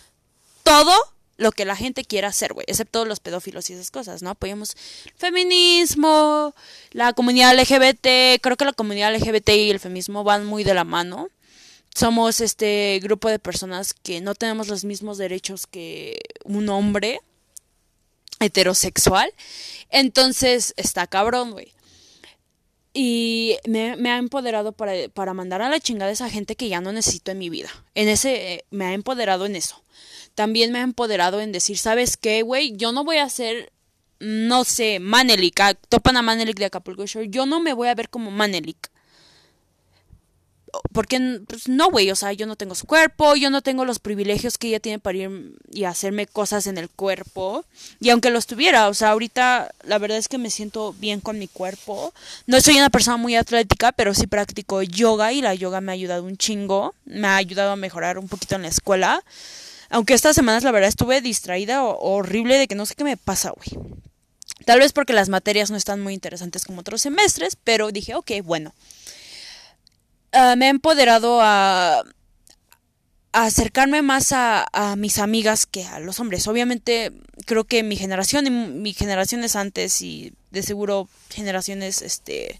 todo 0.63 0.93
lo 1.37 1.51
que 1.51 1.63
la 1.63 1.75
gente 1.75 2.03
quiera 2.03 2.27
hacer, 2.27 2.53
güey, 2.53 2.65
excepto 2.67 3.05
los 3.05 3.21
pedófilos 3.21 3.69
y 3.69 3.73
esas 3.73 3.91
cosas, 3.91 4.21
¿no? 4.21 4.31
Apoyamos 4.31 4.75
feminismo, 5.15 6.53
la 6.91 7.13
comunidad 7.13 7.57
LGBT, 7.57 8.41
creo 8.41 8.57
que 8.57 8.65
la 8.65 8.73
comunidad 8.73 9.15
LGBT 9.15 9.49
y 9.49 9.69
el 9.69 9.79
feminismo 9.79 10.23
van 10.25 10.45
muy 10.45 10.65
de 10.65 10.73
la 10.73 10.83
mano. 10.83 11.29
Somos 11.95 12.39
este 12.39 12.99
grupo 13.01 13.29
de 13.29 13.39
personas 13.39 13.93
que 13.93 14.21
no 14.21 14.35
tenemos 14.35 14.67
los 14.67 14.85
mismos 14.85 15.17
derechos 15.17 15.67
que 15.67 16.19
un 16.43 16.69
hombre 16.69 17.19
heterosexual. 18.39 19.33
Entonces, 19.89 20.73
está 20.77 21.07
cabrón, 21.07 21.51
güey. 21.51 21.73
Y 22.93 23.57
me, 23.67 23.91
ha 24.09 24.17
empoderado 24.17 24.71
para, 24.71 24.93
para, 25.13 25.33
mandar 25.33 25.61
a 25.61 25.69
la 25.69 25.79
chingada 25.79 26.09
a 26.09 26.13
esa 26.13 26.29
gente 26.29 26.55
que 26.55 26.69
ya 26.69 26.81
no 26.81 26.91
necesito 26.91 27.31
en 27.31 27.37
mi 27.37 27.49
vida. 27.49 27.69
En 27.95 28.07
ese, 28.07 28.53
eh, 28.53 28.65
me 28.71 28.85
ha 28.85 28.93
empoderado 28.93 29.45
en 29.45 29.55
eso. 29.55 29.83
También 30.35 30.71
me 30.71 30.79
ha 30.79 30.83
empoderado 30.83 31.41
en 31.41 31.51
decir, 31.51 31.77
¿sabes 31.77 32.17
qué, 32.17 32.41
güey? 32.41 32.75
Yo 32.77 32.91
no 32.91 33.03
voy 33.03 33.17
a 33.17 33.29
ser, 33.29 33.71
no 34.19 34.63
sé, 34.63 34.99
Manelik. 34.99 35.61
Topan 35.87 36.17
a 36.17 36.21
Manelik 36.21 36.57
de 36.57 36.65
Acapulco 36.65 37.05
Shore. 37.05 37.29
Yo 37.29 37.45
no 37.45 37.59
me 37.59 37.73
voy 37.73 37.89
a 37.89 37.95
ver 37.95 38.09
como 38.09 38.31
Manelik 38.31 38.89
porque 40.91 41.41
pues, 41.47 41.67
no, 41.67 41.89
güey, 41.89 42.11
o 42.11 42.15
sea, 42.15 42.33
yo 42.33 42.45
no 42.45 42.55
tengo 42.55 42.75
su 42.75 42.85
cuerpo, 42.85 43.35
yo 43.35 43.49
no 43.49 43.61
tengo 43.61 43.85
los 43.85 43.99
privilegios 43.99 44.57
que 44.57 44.67
ella 44.67 44.79
tiene 44.79 44.99
para 44.99 45.17
ir 45.17 45.55
y 45.71 45.83
hacerme 45.83 46.27
cosas 46.27 46.67
en 46.67 46.77
el 46.77 46.89
cuerpo. 46.89 47.65
Y 47.99 48.09
aunque 48.09 48.29
los 48.29 48.47
tuviera, 48.47 48.87
o 48.89 48.93
sea, 48.93 49.11
ahorita 49.11 49.71
la 49.83 49.97
verdad 49.97 50.17
es 50.17 50.27
que 50.27 50.37
me 50.37 50.49
siento 50.49 50.93
bien 50.93 51.21
con 51.21 51.39
mi 51.39 51.47
cuerpo. 51.47 52.13
No 52.47 52.61
soy 52.61 52.77
una 52.77 52.89
persona 52.89 53.17
muy 53.17 53.35
atlética, 53.35 53.91
pero 53.91 54.13
sí 54.13 54.27
practico 54.27 54.81
yoga 54.81 55.33
y 55.33 55.41
la 55.41 55.53
yoga 55.53 55.81
me 55.81 55.91
ha 55.91 55.93
ayudado 55.93 56.23
un 56.23 56.37
chingo, 56.37 56.93
me 57.05 57.27
ha 57.27 57.37
ayudado 57.37 57.71
a 57.71 57.75
mejorar 57.75 58.17
un 58.17 58.27
poquito 58.27 58.55
en 58.55 58.63
la 58.63 58.67
escuela. 58.69 59.23
Aunque 59.89 60.13
estas 60.13 60.35
semanas 60.35 60.63
la 60.63 60.71
verdad 60.71 60.89
estuve 60.89 61.21
distraída 61.21 61.83
o 61.83 62.15
horrible 62.15 62.57
de 62.57 62.67
que 62.67 62.75
no 62.75 62.85
sé 62.85 62.95
qué 62.95 63.03
me 63.03 63.17
pasa, 63.17 63.51
güey. 63.51 63.83
Tal 64.65 64.79
vez 64.79 64.93
porque 64.93 65.13
las 65.13 65.29
materias 65.29 65.71
no 65.71 65.77
están 65.77 66.01
muy 66.01 66.13
interesantes 66.13 66.65
como 66.65 66.81
otros 66.81 67.01
semestres, 67.01 67.55
pero 67.55 67.91
dije, 67.91 68.13
ok, 68.15 68.31
bueno. 68.43 68.73
Ah, 70.31 70.55
me 70.55 70.65
ha 70.65 70.69
empoderado 70.69 71.39
a, 71.41 72.03
acercarme 73.31 74.01
más 74.01 74.31
a, 74.31 74.65
a, 74.73 74.95
mis 74.95 75.19
amigas 75.19 75.65
que 75.65 75.85
a 75.85 75.99
los 75.99 76.19
hombres. 76.19 76.47
Obviamente 76.47 77.13
creo 77.45 77.63
que 77.63 77.83
mi 77.83 77.95
generación 77.95 78.47
y 78.47 78.49
mi 78.49 78.93
generaciones 78.93 79.55
antes 79.55 80.01
y 80.01 80.33
de 80.51 80.63
seguro 80.63 81.07
generaciones 81.29 82.01
este 82.01 82.59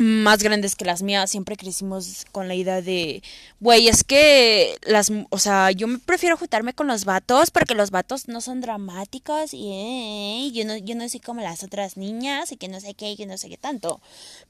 más 0.00 0.42
grandes 0.42 0.76
que 0.76 0.84
las 0.84 1.02
mías, 1.02 1.30
siempre 1.30 1.56
crecimos 1.56 2.24
con 2.32 2.48
la 2.48 2.54
idea 2.54 2.82
de, 2.82 3.22
güey, 3.60 3.88
es 3.88 4.02
que 4.02 4.76
las, 4.82 5.12
o 5.30 5.38
sea, 5.38 5.70
yo 5.70 5.86
me 5.86 5.98
prefiero 5.98 6.36
juntarme 6.36 6.74
con 6.74 6.86
los 6.86 7.04
vatos 7.04 7.50
porque 7.50 7.74
los 7.74 7.90
vatos 7.90 8.28
no 8.28 8.40
son 8.40 8.60
dramáticos 8.60 9.52
y 9.52 9.70
eh, 9.72 10.50
yo 10.52 10.64
no 10.64 10.76
yo 10.76 10.94
no 10.94 11.08
soy 11.08 11.20
como 11.20 11.42
las 11.42 11.62
otras 11.62 11.96
niñas 11.96 12.52
y 12.52 12.56
que 12.56 12.68
no 12.68 12.80
sé 12.80 12.94
qué 12.94 13.12
y 13.12 13.16
que 13.16 13.26
no 13.26 13.36
sé 13.36 13.48
qué 13.48 13.56
tanto. 13.56 14.00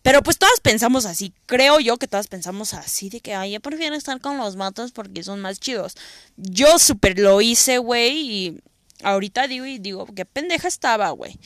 Pero 0.02 0.22
pues 0.22 0.38
todas 0.38 0.60
pensamos 0.60 1.04
así, 1.04 1.32
creo 1.46 1.80
yo 1.80 1.96
que 1.96 2.08
todas 2.08 2.28
pensamos 2.28 2.74
así 2.74 3.10
de 3.10 3.20
que, 3.20 3.34
ay, 3.34 3.52
yo 3.52 3.60
prefiero 3.60 3.96
estar 3.96 4.20
con 4.20 4.38
los 4.38 4.56
vatos 4.56 4.92
porque 4.92 5.22
son 5.22 5.40
más 5.40 5.60
chidos. 5.60 5.96
Yo 6.36 6.78
súper 6.78 7.18
lo 7.18 7.40
hice, 7.40 7.78
güey, 7.78 8.18
y 8.18 8.60
ahorita 9.02 9.46
digo 9.48 9.66
y 9.66 9.78
digo, 9.78 10.06
qué 10.14 10.24
pendeja 10.24 10.68
estaba, 10.68 11.10
güey. 11.10 11.38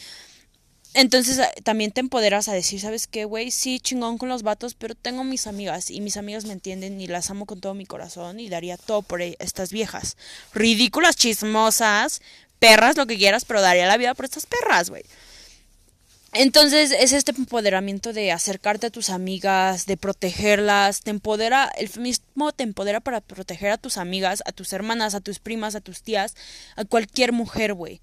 Entonces 0.95 1.39
eh, 1.39 1.49
también 1.65 1.91
te 1.91 2.01
empoderas 2.01 2.49
a 2.49 2.53
decir, 2.53 2.81
¿sabes 2.81 3.09
qué, 3.09 3.25
güey? 3.25 3.51
Sí, 3.51 3.81
chingón 3.81 4.17
con 4.17 4.29
los 4.29 4.45
vatos, 4.45 4.75
pero 4.75 4.95
tengo 4.95 5.25
mis 5.25 5.49
amigas 5.49 5.91
y 5.91 6.01
mis 6.01 6.17
amigas 6.17 6.45
me 6.45 6.53
entienden 6.53 7.01
y 7.01 7.09
las 7.09 7.31
amo 7.31 7.47
con 7.47 7.61
todo 7.61 7.75
mi 7.75 7.85
corazón 7.85 8.39
y 8.39 8.49
daría 8.49 8.77
todo 8.77 9.03
por 9.03 9.21
e-, 9.21 9.37
estas 9.41 9.73
viejas. 9.73 10.17
Ridículas, 10.55 11.17
chismosas, 11.17 12.23
perras, 12.61 12.97
lo 12.97 13.07
que 13.07 13.19
quieras, 13.19 13.45
pero 13.45 13.61
daría 13.61 13.87
la 13.87 13.97
vida 13.97 14.15
por 14.15 14.25
estas 14.25 14.47
perras, 14.47 14.89
güey. 14.89 15.05
Entonces 16.33 16.93
es 16.93 17.13
este 17.13 17.33
empoderamiento 17.33 18.13
de 18.13 18.33
acercarte 18.33 18.89
a 18.89 18.91
tus 18.91 19.11
amigas, 19.11 19.87
de 19.87 19.97
protegerlas, 19.97 21.01
te 21.03 21.11
empodera, 21.11 21.71
el 21.77 21.89
feminismo 21.89 22.53
te 22.53 22.65
empodera 22.65 23.01
para 23.01 23.21
proteger 23.21 23.71
a 23.71 23.79
tus 23.79 23.99
amigas, 23.99 24.43
a 24.45 24.51
tus 24.51 24.73
hermanas, 24.73 25.15
a 25.15 25.21
tus 25.21 25.39
primas, 25.39 25.77
a 25.77 25.81
tus 25.81 26.03
tías, 26.03 26.35
a 26.75 26.85
cualquier 26.85 27.33
mujer, 27.33 27.75
güey. 27.75 28.01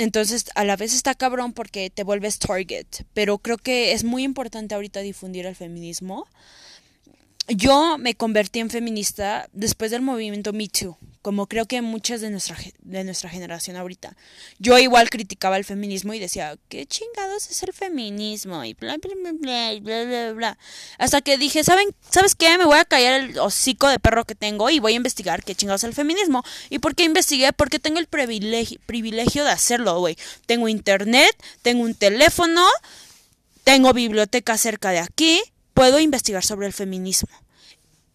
Entonces, 0.00 0.46
a 0.54 0.64
la 0.64 0.76
vez 0.76 0.94
está 0.94 1.14
cabrón 1.14 1.52
porque 1.52 1.90
te 1.90 2.04
vuelves 2.04 2.38
target, 2.38 2.86
pero 3.12 3.36
creo 3.36 3.58
que 3.58 3.92
es 3.92 4.02
muy 4.02 4.22
importante 4.22 4.74
ahorita 4.74 5.00
difundir 5.00 5.44
el 5.44 5.54
feminismo. 5.54 6.26
Yo 7.48 7.98
me 7.98 8.14
convertí 8.14 8.60
en 8.60 8.70
feminista 8.70 9.50
después 9.52 9.90
del 9.90 10.00
movimiento 10.00 10.54
Me 10.54 10.68
Too, 10.68 10.96
como 11.20 11.48
creo 11.48 11.66
que 11.66 11.82
muchas 11.82 12.22
de 12.22 12.30
nuestra, 12.30 12.56
de 12.90 13.04
nuestra 13.04 13.30
generación 13.30 13.76
ahorita. 13.76 14.16
Yo 14.58 14.78
igual 14.78 15.10
criticaba 15.10 15.56
el 15.56 15.64
feminismo 15.64 16.14
y 16.14 16.18
decía, 16.18 16.56
¿qué 16.68 16.86
chingados 16.86 17.50
es 17.50 17.62
el 17.62 17.72
feminismo? 17.72 18.64
Y 18.64 18.74
bla, 18.74 18.96
bla, 18.98 19.14
bla, 19.16 19.32
bla, 19.80 20.04
bla, 20.04 20.32
bla. 20.32 20.58
Hasta 20.98 21.20
que 21.20 21.38
dije, 21.38 21.64
¿saben, 21.64 21.94
¿sabes 22.10 22.34
qué? 22.34 22.56
Me 22.58 22.64
voy 22.64 22.78
a 22.78 22.84
callar 22.84 23.20
el 23.20 23.38
hocico 23.38 23.88
de 23.88 23.98
perro 23.98 24.24
que 24.24 24.34
tengo 24.34 24.70
y 24.70 24.80
voy 24.80 24.92
a 24.92 24.96
investigar 24.96 25.42
qué 25.42 25.54
chingados 25.54 25.84
es 25.84 25.88
el 25.88 25.94
feminismo. 25.94 26.42
¿Y 26.68 26.78
por 26.78 26.94
qué 26.94 27.04
investigué? 27.04 27.52
Porque 27.52 27.78
tengo 27.78 27.98
el 27.98 28.06
privilegio, 28.06 28.78
privilegio 28.86 29.44
de 29.44 29.50
hacerlo, 29.50 29.98
güey. 29.98 30.16
Tengo 30.46 30.68
internet, 30.68 31.36
tengo 31.62 31.82
un 31.82 31.94
teléfono, 31.94 32.64
tengo 33.64 33.92
biblioteca 33.92 34.58
cerca 34.58 34.90
de 34.90 34.98
aquí 34.98 35.40
puedo 35.80 35.98
investigar 35.98 36.44
sobre 36.44 36.66
el 36.66 36.74
feminismo. 36.74 37.30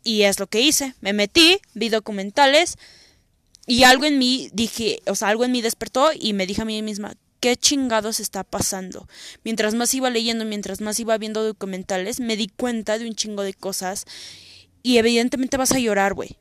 Y 0.03 0.21
es 0.21 0.39
lo 0.39 0.45
que 0.45 0.61
hice. 0.61 0.93
Me 1.01 1.13
metí, 1.13 1.59
vi 1.73 1.89
documentales 1.89 2.77
y 3.67 3.83
algo 3.83 4.05
en 4.05 4.19
mí 4.19 4.49
dije, 4.53 5.01
o 5.07 5.15
sea, 5.15 5.29
algo 5.29 5.45
en 5.45 5.51
mí 5.51 5.61
despertó 5.61 6.11
y 6.13 6.33
me 6.33 6.45
dije 6.45 6.61
a 6.61 6.65
mí 6.65 6.81
misma, 6.81 7.15
¿qué 7.39 7.55
chingados 7.55 8.19
está 8.19 8.43
pasando? 8.43 9.07
Mientras 9.43 9.73
más 9.73 9.93
iba 9.93 10.09
leyendo, 10.09 10.45
mientras 10.45 10.81
más 10.81 10.99
iba 10.99 11.17
viendo 11.17 11.43
documentales, 11.43 12.19
me 12.19 12.37
di 12.37 12.47
cuenta 12.47 12.97
de 12.97 13.07
un 13.07 13.15
chingo 13.15 13.43
de 13.43 13.53
cosas 13.53 14.05
y 14.83 14.97
evidentemente 14.97 15.57
vas 15.57 15.71
a 15.71 15.79
llorar, 15.79 16.13
güey. 16.13 16.37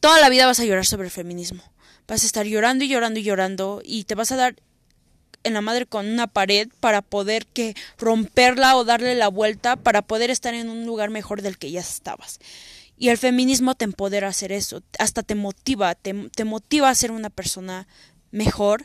Toda 0.00 0.20
la 0.20 0.28
vida 0.28 0.46
vas 0.46 0.60
a 0.60 0.64
llorar 0.64 0.84
sobre 0.84 1.06
el 1.06 1.10
feminismo. 1.10 1.62
Vas 2.06 2.22
a 2.24 2.26
estar 2.26 2.46
llorando 2.46 2.84
y 2.84 2.88
llorando 2.88 3.20
y 3.20 3.22
llorando 3.22 3.80
y 3.84 4.04
te 4.04 4.14
vas 4.14 4.32
a 4.32 4.36
dar 4.36 4.56
en 5.44 5.54
la 5.54 5.60
madre 5.62 5.86
con 5.86 6.06
una 6.06 6.26
pared 6.26 6.68
para 6.80 7.00
poder 7.00 7.46
que 7.46 7.74
romperla 7.98 8.76
o 8.76 8.84
darle 8.84 9.14
la 9.14 9.28
vuelta 9.28 9.76
para 9.76 10.02
poder 10.02 10.30
estar 10.30 10.52
en 10.52 10.68
un 10.68 10.84
lugar 10.84 11.08
mejor 11.10 11.40
del 11.40 11.56
que 11.56 11.70
ya 11.70 11.80
estabas. 11.80 12.40
Y 13.00 13.08
el 13.08 13.16
feminismo 13.16 13.74
te 13.74 13.86
empodera 13.86 14.26
a 14.26 14.30
hacer 14.30 14.52
eso, 14.52 14.82
hasta 14.98 15.22
te 15.22 15.34
motiva, 15.34 15.94
te, 15.94 16.12
te 16.28 16.44
motiva 16.44 16.90
a 16.90 16.94
ser 16.94 17.12
una 17.12 17.30
persona 17.30 17.88
mejor, 18.30 18.84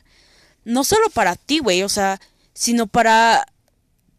no 0.63 0.85
solo 0.85 1.09
para 1.09 1.35
ti, 1.35 1.59
güey, 1.59 1.83
o 1.83 1.89
sea, 1.89 2.21
sino 2.53 2.87
para 2.87 3.45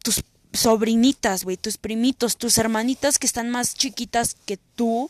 tus 0.02 0.22
sobrinitas, 0.52 1.44
güey, 1.44 1.56
tus 1.56 1.78
primitos, 1.78 2.36
tus 2.36 2.58
hermanitas 2.58 3.18
que 3.18 3.26
están 3.26 3.48
más 3.48 3.74
chiquitas 3.74 4.34
que 4.34 4.58
tú, 4.58 5.08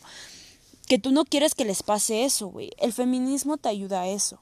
que 0.87 0.97
tú 0.97 1.11
no 1.11 1.25
quieres 1.25 1.53
que 1.53 1.65
les 1.65 1.83
pase 1.83 2.23
eso, 2.23 2.47
güey. 2.47 2.71
El 2.77 2.93
feminismo 2.93 3.57
te 3.57 3.67
ayuda 3.67 4.03
a 4.03 4.07
eso. 4.07 4.39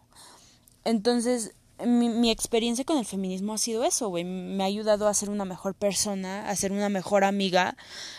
Entonces, 0.83 1.53
mi, 1.83 2.09
mi, 2.09 2.29
experiencia 2.29 2.85
con 2.85 2.99
el 2.99 3.05
feminismo 3.07 3.55
ha 3.55 3.57
sido 3.57 3.83
eso, 3.83 4.09
güey. 4.09 4.23
Me 4.23 4.61
ha 4.63 4.67
ayudado 4.67 5.07
a 5.07 5.13
ser 5.15 5.31
una 5.31 5.43
mejor 5.43 5.73
persona, 5.73 6.47
a 6.47 6.55
ser 6.55 6.71
una 6.71 6.89
mejor 6.89 7.23
amiga, 7.23 7.75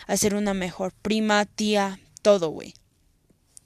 a 0.07 0.17
ser 0.17 0.35
una 0.35 0.53
mejor 0.53 0.91
prima, 0.91 1.45
tía, 1.45 2.01
todo, 2.27 2.49
güey. 2.49 2.73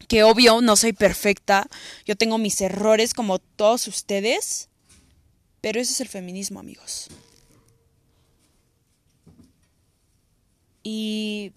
Que 0.07 0.23
obvio 0.23 0.61
no 0.61 0.75
soy 0.75 0.93
perfecta, 0.93 1.67
yo 2.05 2.15
tengo 2.15 2.37
mis 2.37 2.61
errores 2.61 3.15
como 3.15 3.39
todos 3.39 3.87
ustedes, 3.87 4.69
pero 5.61 5.79
eso 5.79 5.93
es 5.93 6.01
el 6.01 6.07
feminismo, 6.07 6.59
amigos. 6.59 7.07
Y 10.83 11.53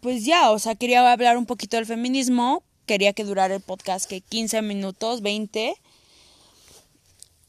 pues 0.00 0.24
ya, 0.24 0.50
o 0.50 0.58
sea, 0.58 0.74
quería 0.74 1.12
hablar 1.12 1.36
un 1.36 1.46
poquito 1.46 1.76
del 1.76 1.86
feminismo. 1.86 2.64
Quería 2.84 3.12
que 3.12 3.22
durara 3.22 3.54
el 3.54 3.60
podcast 3.60 4.08
que 4.08 4.20
15 4.20 4.62
minutos, 4.62 5.22
20. 5.22 5.76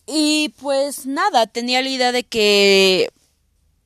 Y 0.06 0.54
pues 0.62 1.08
nada, 1.08 1.48
tenía 1.48 1.82
la 1.82 1.90
idea 1.90 2.12
de 2.12 2.24
que... 2.24 3.10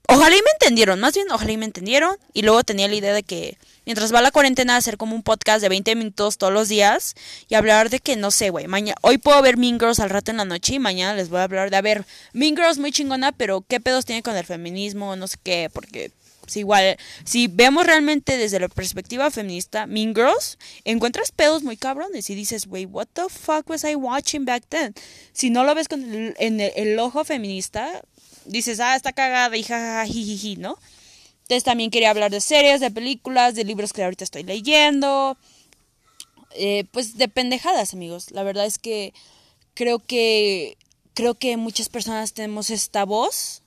Ojalá 0.10 0.36
y 0.36 0.42
me 0.42 0.52
entendieron, 0.54 1.00
más 1.02 1.14
bien 1.14 1.30
ojalá 1.32 1.52
y 1.52 1.58
me 1.58 1.66
entendieron. 1.66 2.16
Y 2.34 2.44
luego 2.44 2.64
tenía 2.64 2.88
la 2.88 2.96
idea 2.96 3.14
de 3.14 3.24
que 3.24 3.58
mientras 3.86 4.14
va 4.14 4.22
la 4.22 4.32
cuarentena 4.32 4.78
hacer 4.78 4.98
como 4.98 5.16
un 5.16 5.24
podcast 5.24 5.62
de 5.62 5.70
20 5.70 5.96
minutos 5.96 6.38
todos 6.38 6.54
los 6.54 6.70
días 6.70 7.16
y 7.50 7.56
hablar 7.56 7.90
de 7.90 8.00
que 8.00 8.16
no 8.16 8.32
sé, 8.32 8.50
güey, 8.50 8.68
mañana 8.68 8.98
hoy 9.02 9.18
puedo 9.18 9.42
ver 9.42 9.58
Mean 9.58 9.80
Girls 9.80 10.00
al 10.00 10.10
rato 10.10 10.32
en 10.32 10.38
la 10.38 10.46
noche 10.46 10.76
y 10.76 10.80
mañana 10.80 11.14
les 11.14 11.30
voy 11.30 11.40
a 11.40 11.44
hablar 11.44 11.70
de 11.72 11.78
a 11.78 11.82
ver, 11.82 12.06
Mean 12.34 12.56
Girls 12.56 12.78
muy 12.78 12.92
chingona, 12.92 13.32
pero 13.34 13.66
qué 13.68 13.80
pedos 13.80 14.06
tiene 14.06 14.24
con 14.24 14.36
el 14.36 14.46
feminismo, 14.46 15.16
no 15.18 15.28
sé 15.28 15.38
qué, 15.44 15.70
porque 15.74 16.12
si 16.48 16.60
igual, 16.60 16.98
si 17.26 17.48
vemos 17.48 17.86
realmente 17.86 18.38
desde 18.38 18.60
la 18.60 18.70
perspectiva 18.70 19.30
feminista, 19.30 19.86
Mean 19.86 20.16
Girls, 20.16 20.58
encuentras 20.86 21.32
pedos 21.32 21.64
muy 21.64 21.78
cabrones 21.78 22.30
y 22.30 22.36
dices, 22.36 22.68
güey, 22.68 22.86
what 22.86 23.08
the 23.14 23.24
fuck 23.30 23.70
was 23.70 23.84
I 23.84 23.96
watching 23.96 24.46
back 24.46 24.64
then? 24.70 24.94
Si 25.34 25.50
no 25.50 25.64
lo 25.64 25.76
ves 25.76 25.88
con 25.88 26.02
el, 26.04 26.36
en 26.40 26.60
el, 26.62 26.98
ojo 27.00 27.24
feminista, 27.26 28.02
dices, 28.48 28.80
ah, 28.80 28.96
está 28.96 29.14
cagada 29.14 29.56
y 29.56 29.64
jajaja, 29.64 30.12
¿no? 30.58 30.78
Entonces 31.44 31.64
también 31.64 31.92
quería 31.92 32.10
hablar 32.10 32.32
de 32.32 32.42
series, 32.42 32.82
de 32.82 32.92
películas, 32.92 33.56
de 33.56 33.64
libros 33.64 33.94
que 33.94 34.04
ahorita 34.04 34.24
estoy 34.24 34.44
leyendo. 34.44 35.38
Eh, 36.56 36.86
pues 36.92 37.18
de 37.18 37.28
pendejadas, 37.28 37.94
amigos. 37.94 38.32
La 38.32 38.44
verdad 38.44 38.66
es 38.66 38.78
que 38.78 39.14
creo 39.74 40.00
que 40.00 40.78
creo 41.14 41.36
que 41.36 41.56
muchas 41.58 41.90
personas 41.90 42.34
tenemos 42.34 42.70
esta 42.70 43.06
voz, 43.06 43.64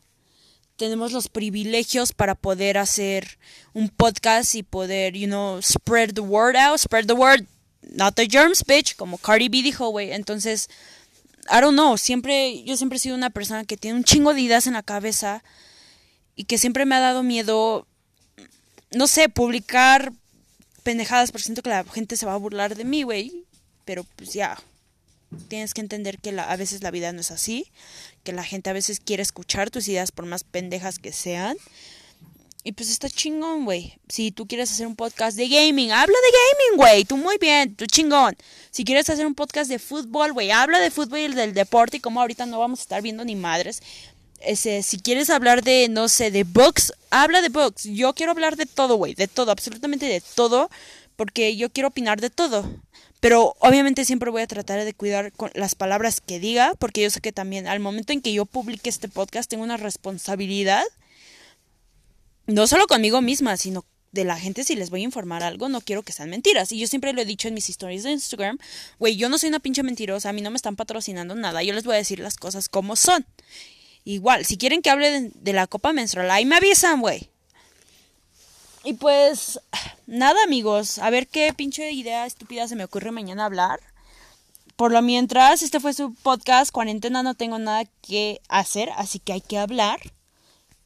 tenemos 0.76 1.12
los 1.12 1.28
privilegios 1.28 2.12
para 2.12 2.34
poder 2.34 2.78
hacer 2.78 3.38
un 3.72 3.88
podcast 3.88 4.54
y 4.54 4.62
poder, 4.62 5.14
you 5.14 5.26
know, 5.26 5.60
spread 5.60 6.14
the 6.14 6.20
word 6.20 6.56
out, 6.56 6.78
spread 6.78 7.06
the 7.06 7.12
word, 7.12 7.46
not 7.82 8.14
the 8.14 8.28
germs, 8.28 8.64
bitch, 8.64 8.94
como 8.94 9.18
Cardi 9.18 9.48
B 9.48 9.62
dijo, 9.62 9.88
güey. 9.88 10.12
Entonces, 10.12 10.68
I 11.48 11.60
don't 11.60 11.74
know, 11.74 11.96
siempre, 11.96 12.62
yo 12.64 12.76
siempre 12.76 12.96
he 12.96 13.00
sido 13.00 13.16
una 13.16 13.30
persona 13.30 13.64
que 13.64 13.76
tiene 13.76 13.96
un 13.96 14.04
chingo 14.04 14.34
de 14.34 14.40
ideas 14.40 14.66
en 14.66 14.74
la 14.74 14.82
cabeza 14.82 15.42
y 16.36 16.44
que 16.44 16.58
siempre 16.58 16.84
me 16.84 16.94
ha 16.94 17.00
dado 17.00 17.22
miedo, 17.22 17.86
no 18.92 19.06
sé, 19.06 19.28
publicar 19.28 20.12
pendejadas, 20.82 21.32
porque 21.32 21.44
siento 21.44 21.62
que 21.62 21.70
la 21.70 21.84
gente 21.84 22.16
se 22.16 22.26
va 22.26 22.34
a 22.34 22.38
burlar 22.38 22.74
de 22.74 22.84
mí, 22.84 23.02
güey. 23.02 23.44
Pero 23.84 24.04
pues 24.16 24.32
ya, 24.32 24.58
tienes 25.48 25.74
que 25.74 25.80
entender 25.80 26.18
que 26.18 26.32
la, 26.32 26.44
a 26.44 26.56
veces 26.56 26.82
la 26.82 26.90
vida 26.90 27.12
no 27.12 27.20
es 27.20 27.30
así, 27.30 27.70
que 28.24 28.32
la 28.32 28.44
gente 28.44 28.70
a 28.70 28.74
veces 28.74 29.00
quiere 29.00 29.22
escuchar 29.22 29.70
tus 29.70 29.88
ideas 29.88 30.12
por 30.12 30.26
más 30.26 30.44
pendejas 30.44 30.98
que 30.98 31.12
sean. 31.12 31.56
Y 32.62 32.72
pues 32.72 32.90
está 32.90 33.08
chingón, 33.08 33.64
güey. 33.64 33.98
Si 34.08 34.32
tú 34.32 34.46
quieres 34.46 34.70
hacer 34.70 34.86
un 34.86 34.94
podcast 34.94 35.36
de 35.36 35.48
gaming, 35.48 35.92
habla 35.92 36.14
de 36.14 36.38
gaming, 36.38 36.76
güey. 36.76 37.04
Tú 37.04 37.16
muy 37.16 37.38
bien, 37.38 37.74
tú 37.74 37.86
chingón. 37.86 38.36
Si 38.70 38.84
quieres 38.84 39.08
hacer 39.08 39.26
un 39.26 39.34
podcast 39.34 39.70
de 39.70 39.78
fútbol, 39.78 40.32
güey, 40.32 40.50
habla 40.50 40.78
de 40.78 40.90
fútbol 40.90 41.20
y 41.20 41.28
del 41.28 41.54
deporte 41.54 41.96
y 41.96 42.00
como 42.00 42.20
ahorita 42.20 42.44
no 42.44 42.58
vamos 42.58 42.80
a 42.80 42.82
estar 42.82 43.00
viendo 43.00 43.24
ni 43.24 43.34
madres. 43.34 43.82
Ese, 44.40 44.82
si 44.82 44.98
quieres 44.98 45.30
hablar 45.30 45.62
de, 45.62 45.88
no 45.88 46.08
sé, 46.08 46.30
de 46.30 46.44
books, 46.44 46.92
habla 47.10 47.40
de 47.40 47.48
books. 47.48 47.84
Yo 47.84 48.14
quiero 48.14 48.32
hablar 48.32 48.56
de 48.56 48.66
todo, 48.66 48.96
güey, 48.96 49.14
de 49.14 49.26
todo, 49.26 49.52
absolutamente 49.52 50.06
de 50.06 50.22
todo, 50.34 50.70
porque 51.16 51.56
yo 51.56 51.70
quiero 51.70 51.88
opinar 51.88 52.20
de 52.20 52.28
todo. 52.28 52.68
Pero 53.20 53.54
obviamente 53.60 54.04
siempre 54.04 54.30
voy 54.30 54.42
a 54.42 54.46
tratar 54.46 54.84
de 54.84 54.94
cuidar 54.94 55.32
con 55.32 55.50
las 55.54 55.74
palabras 55.74 56.20
que 56.20 56.40
diga, 56.40 56.74
porque 56.78 57.02
yo 57.02 57.10
sé 57.10 57.20
que 57.20 57.32
también 57.32 57.66
al 57.66 57.80
momento 57.80 58.12
en 58.12 58.22
que 58.22 58.32
yo 58.32 58.46
publique 58.46 58.88
este 58.88 59.08
podcast 59.08 59.48
tengo 59.48 59.62
una 59.62 59.76
responsabilidad, 59.76 60.84
no 62.50 62.66
solo 62.66 62.86
conmigo 62.86 63.20
misma, 63.20 63.56
sino 63.56 63.84
de 64.12 64.24
la 64.24 64.38
gente 64.38 64.64
si 64.64 64.74
les 64.74 64.90
voy 64.90 65.02
a 65.02 65.04
informar 65.04 65.42
algo, 65.42 65.68
no 65.68 65.80
quiero 65.80 66.02
que 66.02 66.12
sean 66.12 66.30
mentiras. 66.30 66.72
Y 66.72 66.78
yo 66.78 66.86
siempre 66.86 67.12
lo 67.12 67.22
he 67.22 67.24
dicho 67.24 67.48
en 67.48 67.54
mis 67.54 67.68
historias 67.68 68.02
de 68.02 68.12
Instagram, 68.12 68.58
güey, 68.98 69.16
yo 69.16 69.28
no 69.28 69.38
soy 69.38 69.48
una 69.48 69.60
pinche 69.60 69.82
mentirosa, 69.82 70.30
a 70.30 70.32
mí 70.32 70.40
no 70.40 70.50
me 70.50 70.56
están 70.56 70.76
patrocinando 70.76 71.34
nada, 71.34 71.62
yo 71.62 71.72
les 71.74 71.84
voy 71.84 71.94
a 71.94 71.98
decir 71.98 72.18
las 72.18 72.36
cosas 72.36 72.68
como 72.68 72.96
son. 72.96 73.24
Igual, 74.04 74.44
si 74.44 74.56
quieren 74.56 74.82
que 74.82 74.90
hable 74.90 75.30
de, 75.34 75.52
la 75.52 75.66
copa 75.66 75.92
menstrual, 75.92 76.30
ahí 76.30 76.44
me 76.44 76.56
avisan, 76.56 77.00
güey. 77.00 77.30
Y 78.82 78.94
pues, 78.94 79.60
nada, 80.06 80.42
amigos. 80.42 80.98
A 80.98 81.10
ver 81.10 81.28
qué 81.28 81.52
pinche 81.52 81.92
idea 81.92 82.24
estúpida 82.24 82.66
se 82.66 82.76
me 82.76 82.84
ocurre 82.84 83.10
mañana 83.10 83.44
hablar. 83.44 83.78
Por 84.76 84.90
lo 84.90 85.02
mientras, 85.02 85.62
este 85.62 85.80
fue 85.80 85.92
su 85.92 86.14
podcast. 86.14 86.72
Cuarentena 86.72 87.22
no 87.22 87.34
tengo 87.34 87.58
nada 87.58 87.84
que 88.00 88.40
hacer, 88.48 88.88
así 88.96 89.18
que 89.18 89.34
hay 89.34 89.42
que 89.42 89.58
hablar. 89.58 90.00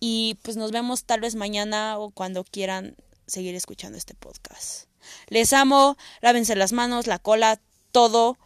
Y 0.07 0.39
pues 0.43 0.59
nos 0.59 0.71
vemos 0.71 1.05
tal 1.05 1.23
vez 1.23 1.35
mañana 1.35 1.99
o 1.99 2.11
cuando 2.11 2.45
quieran 2.45 2.95
seguir 3.27 3.55
escuchando 3.55 3.97
este 3.97 4.13
podcast. 4.13 4.85
Les 5.29 5.55
amo, 5.55 5.97
lávense 6.21 6.55
las 6.57 6.73
manos, 6.73 7.07
la 7.07 7.19
cola, 7.19 7.59
todo. 7.91 8.37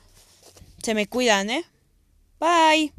Se 0.85 0.95
me 0.95 1.09
cuidan, 1.09 1.51
¿eh? 1.51 1.65
Bye. 2.39 2.93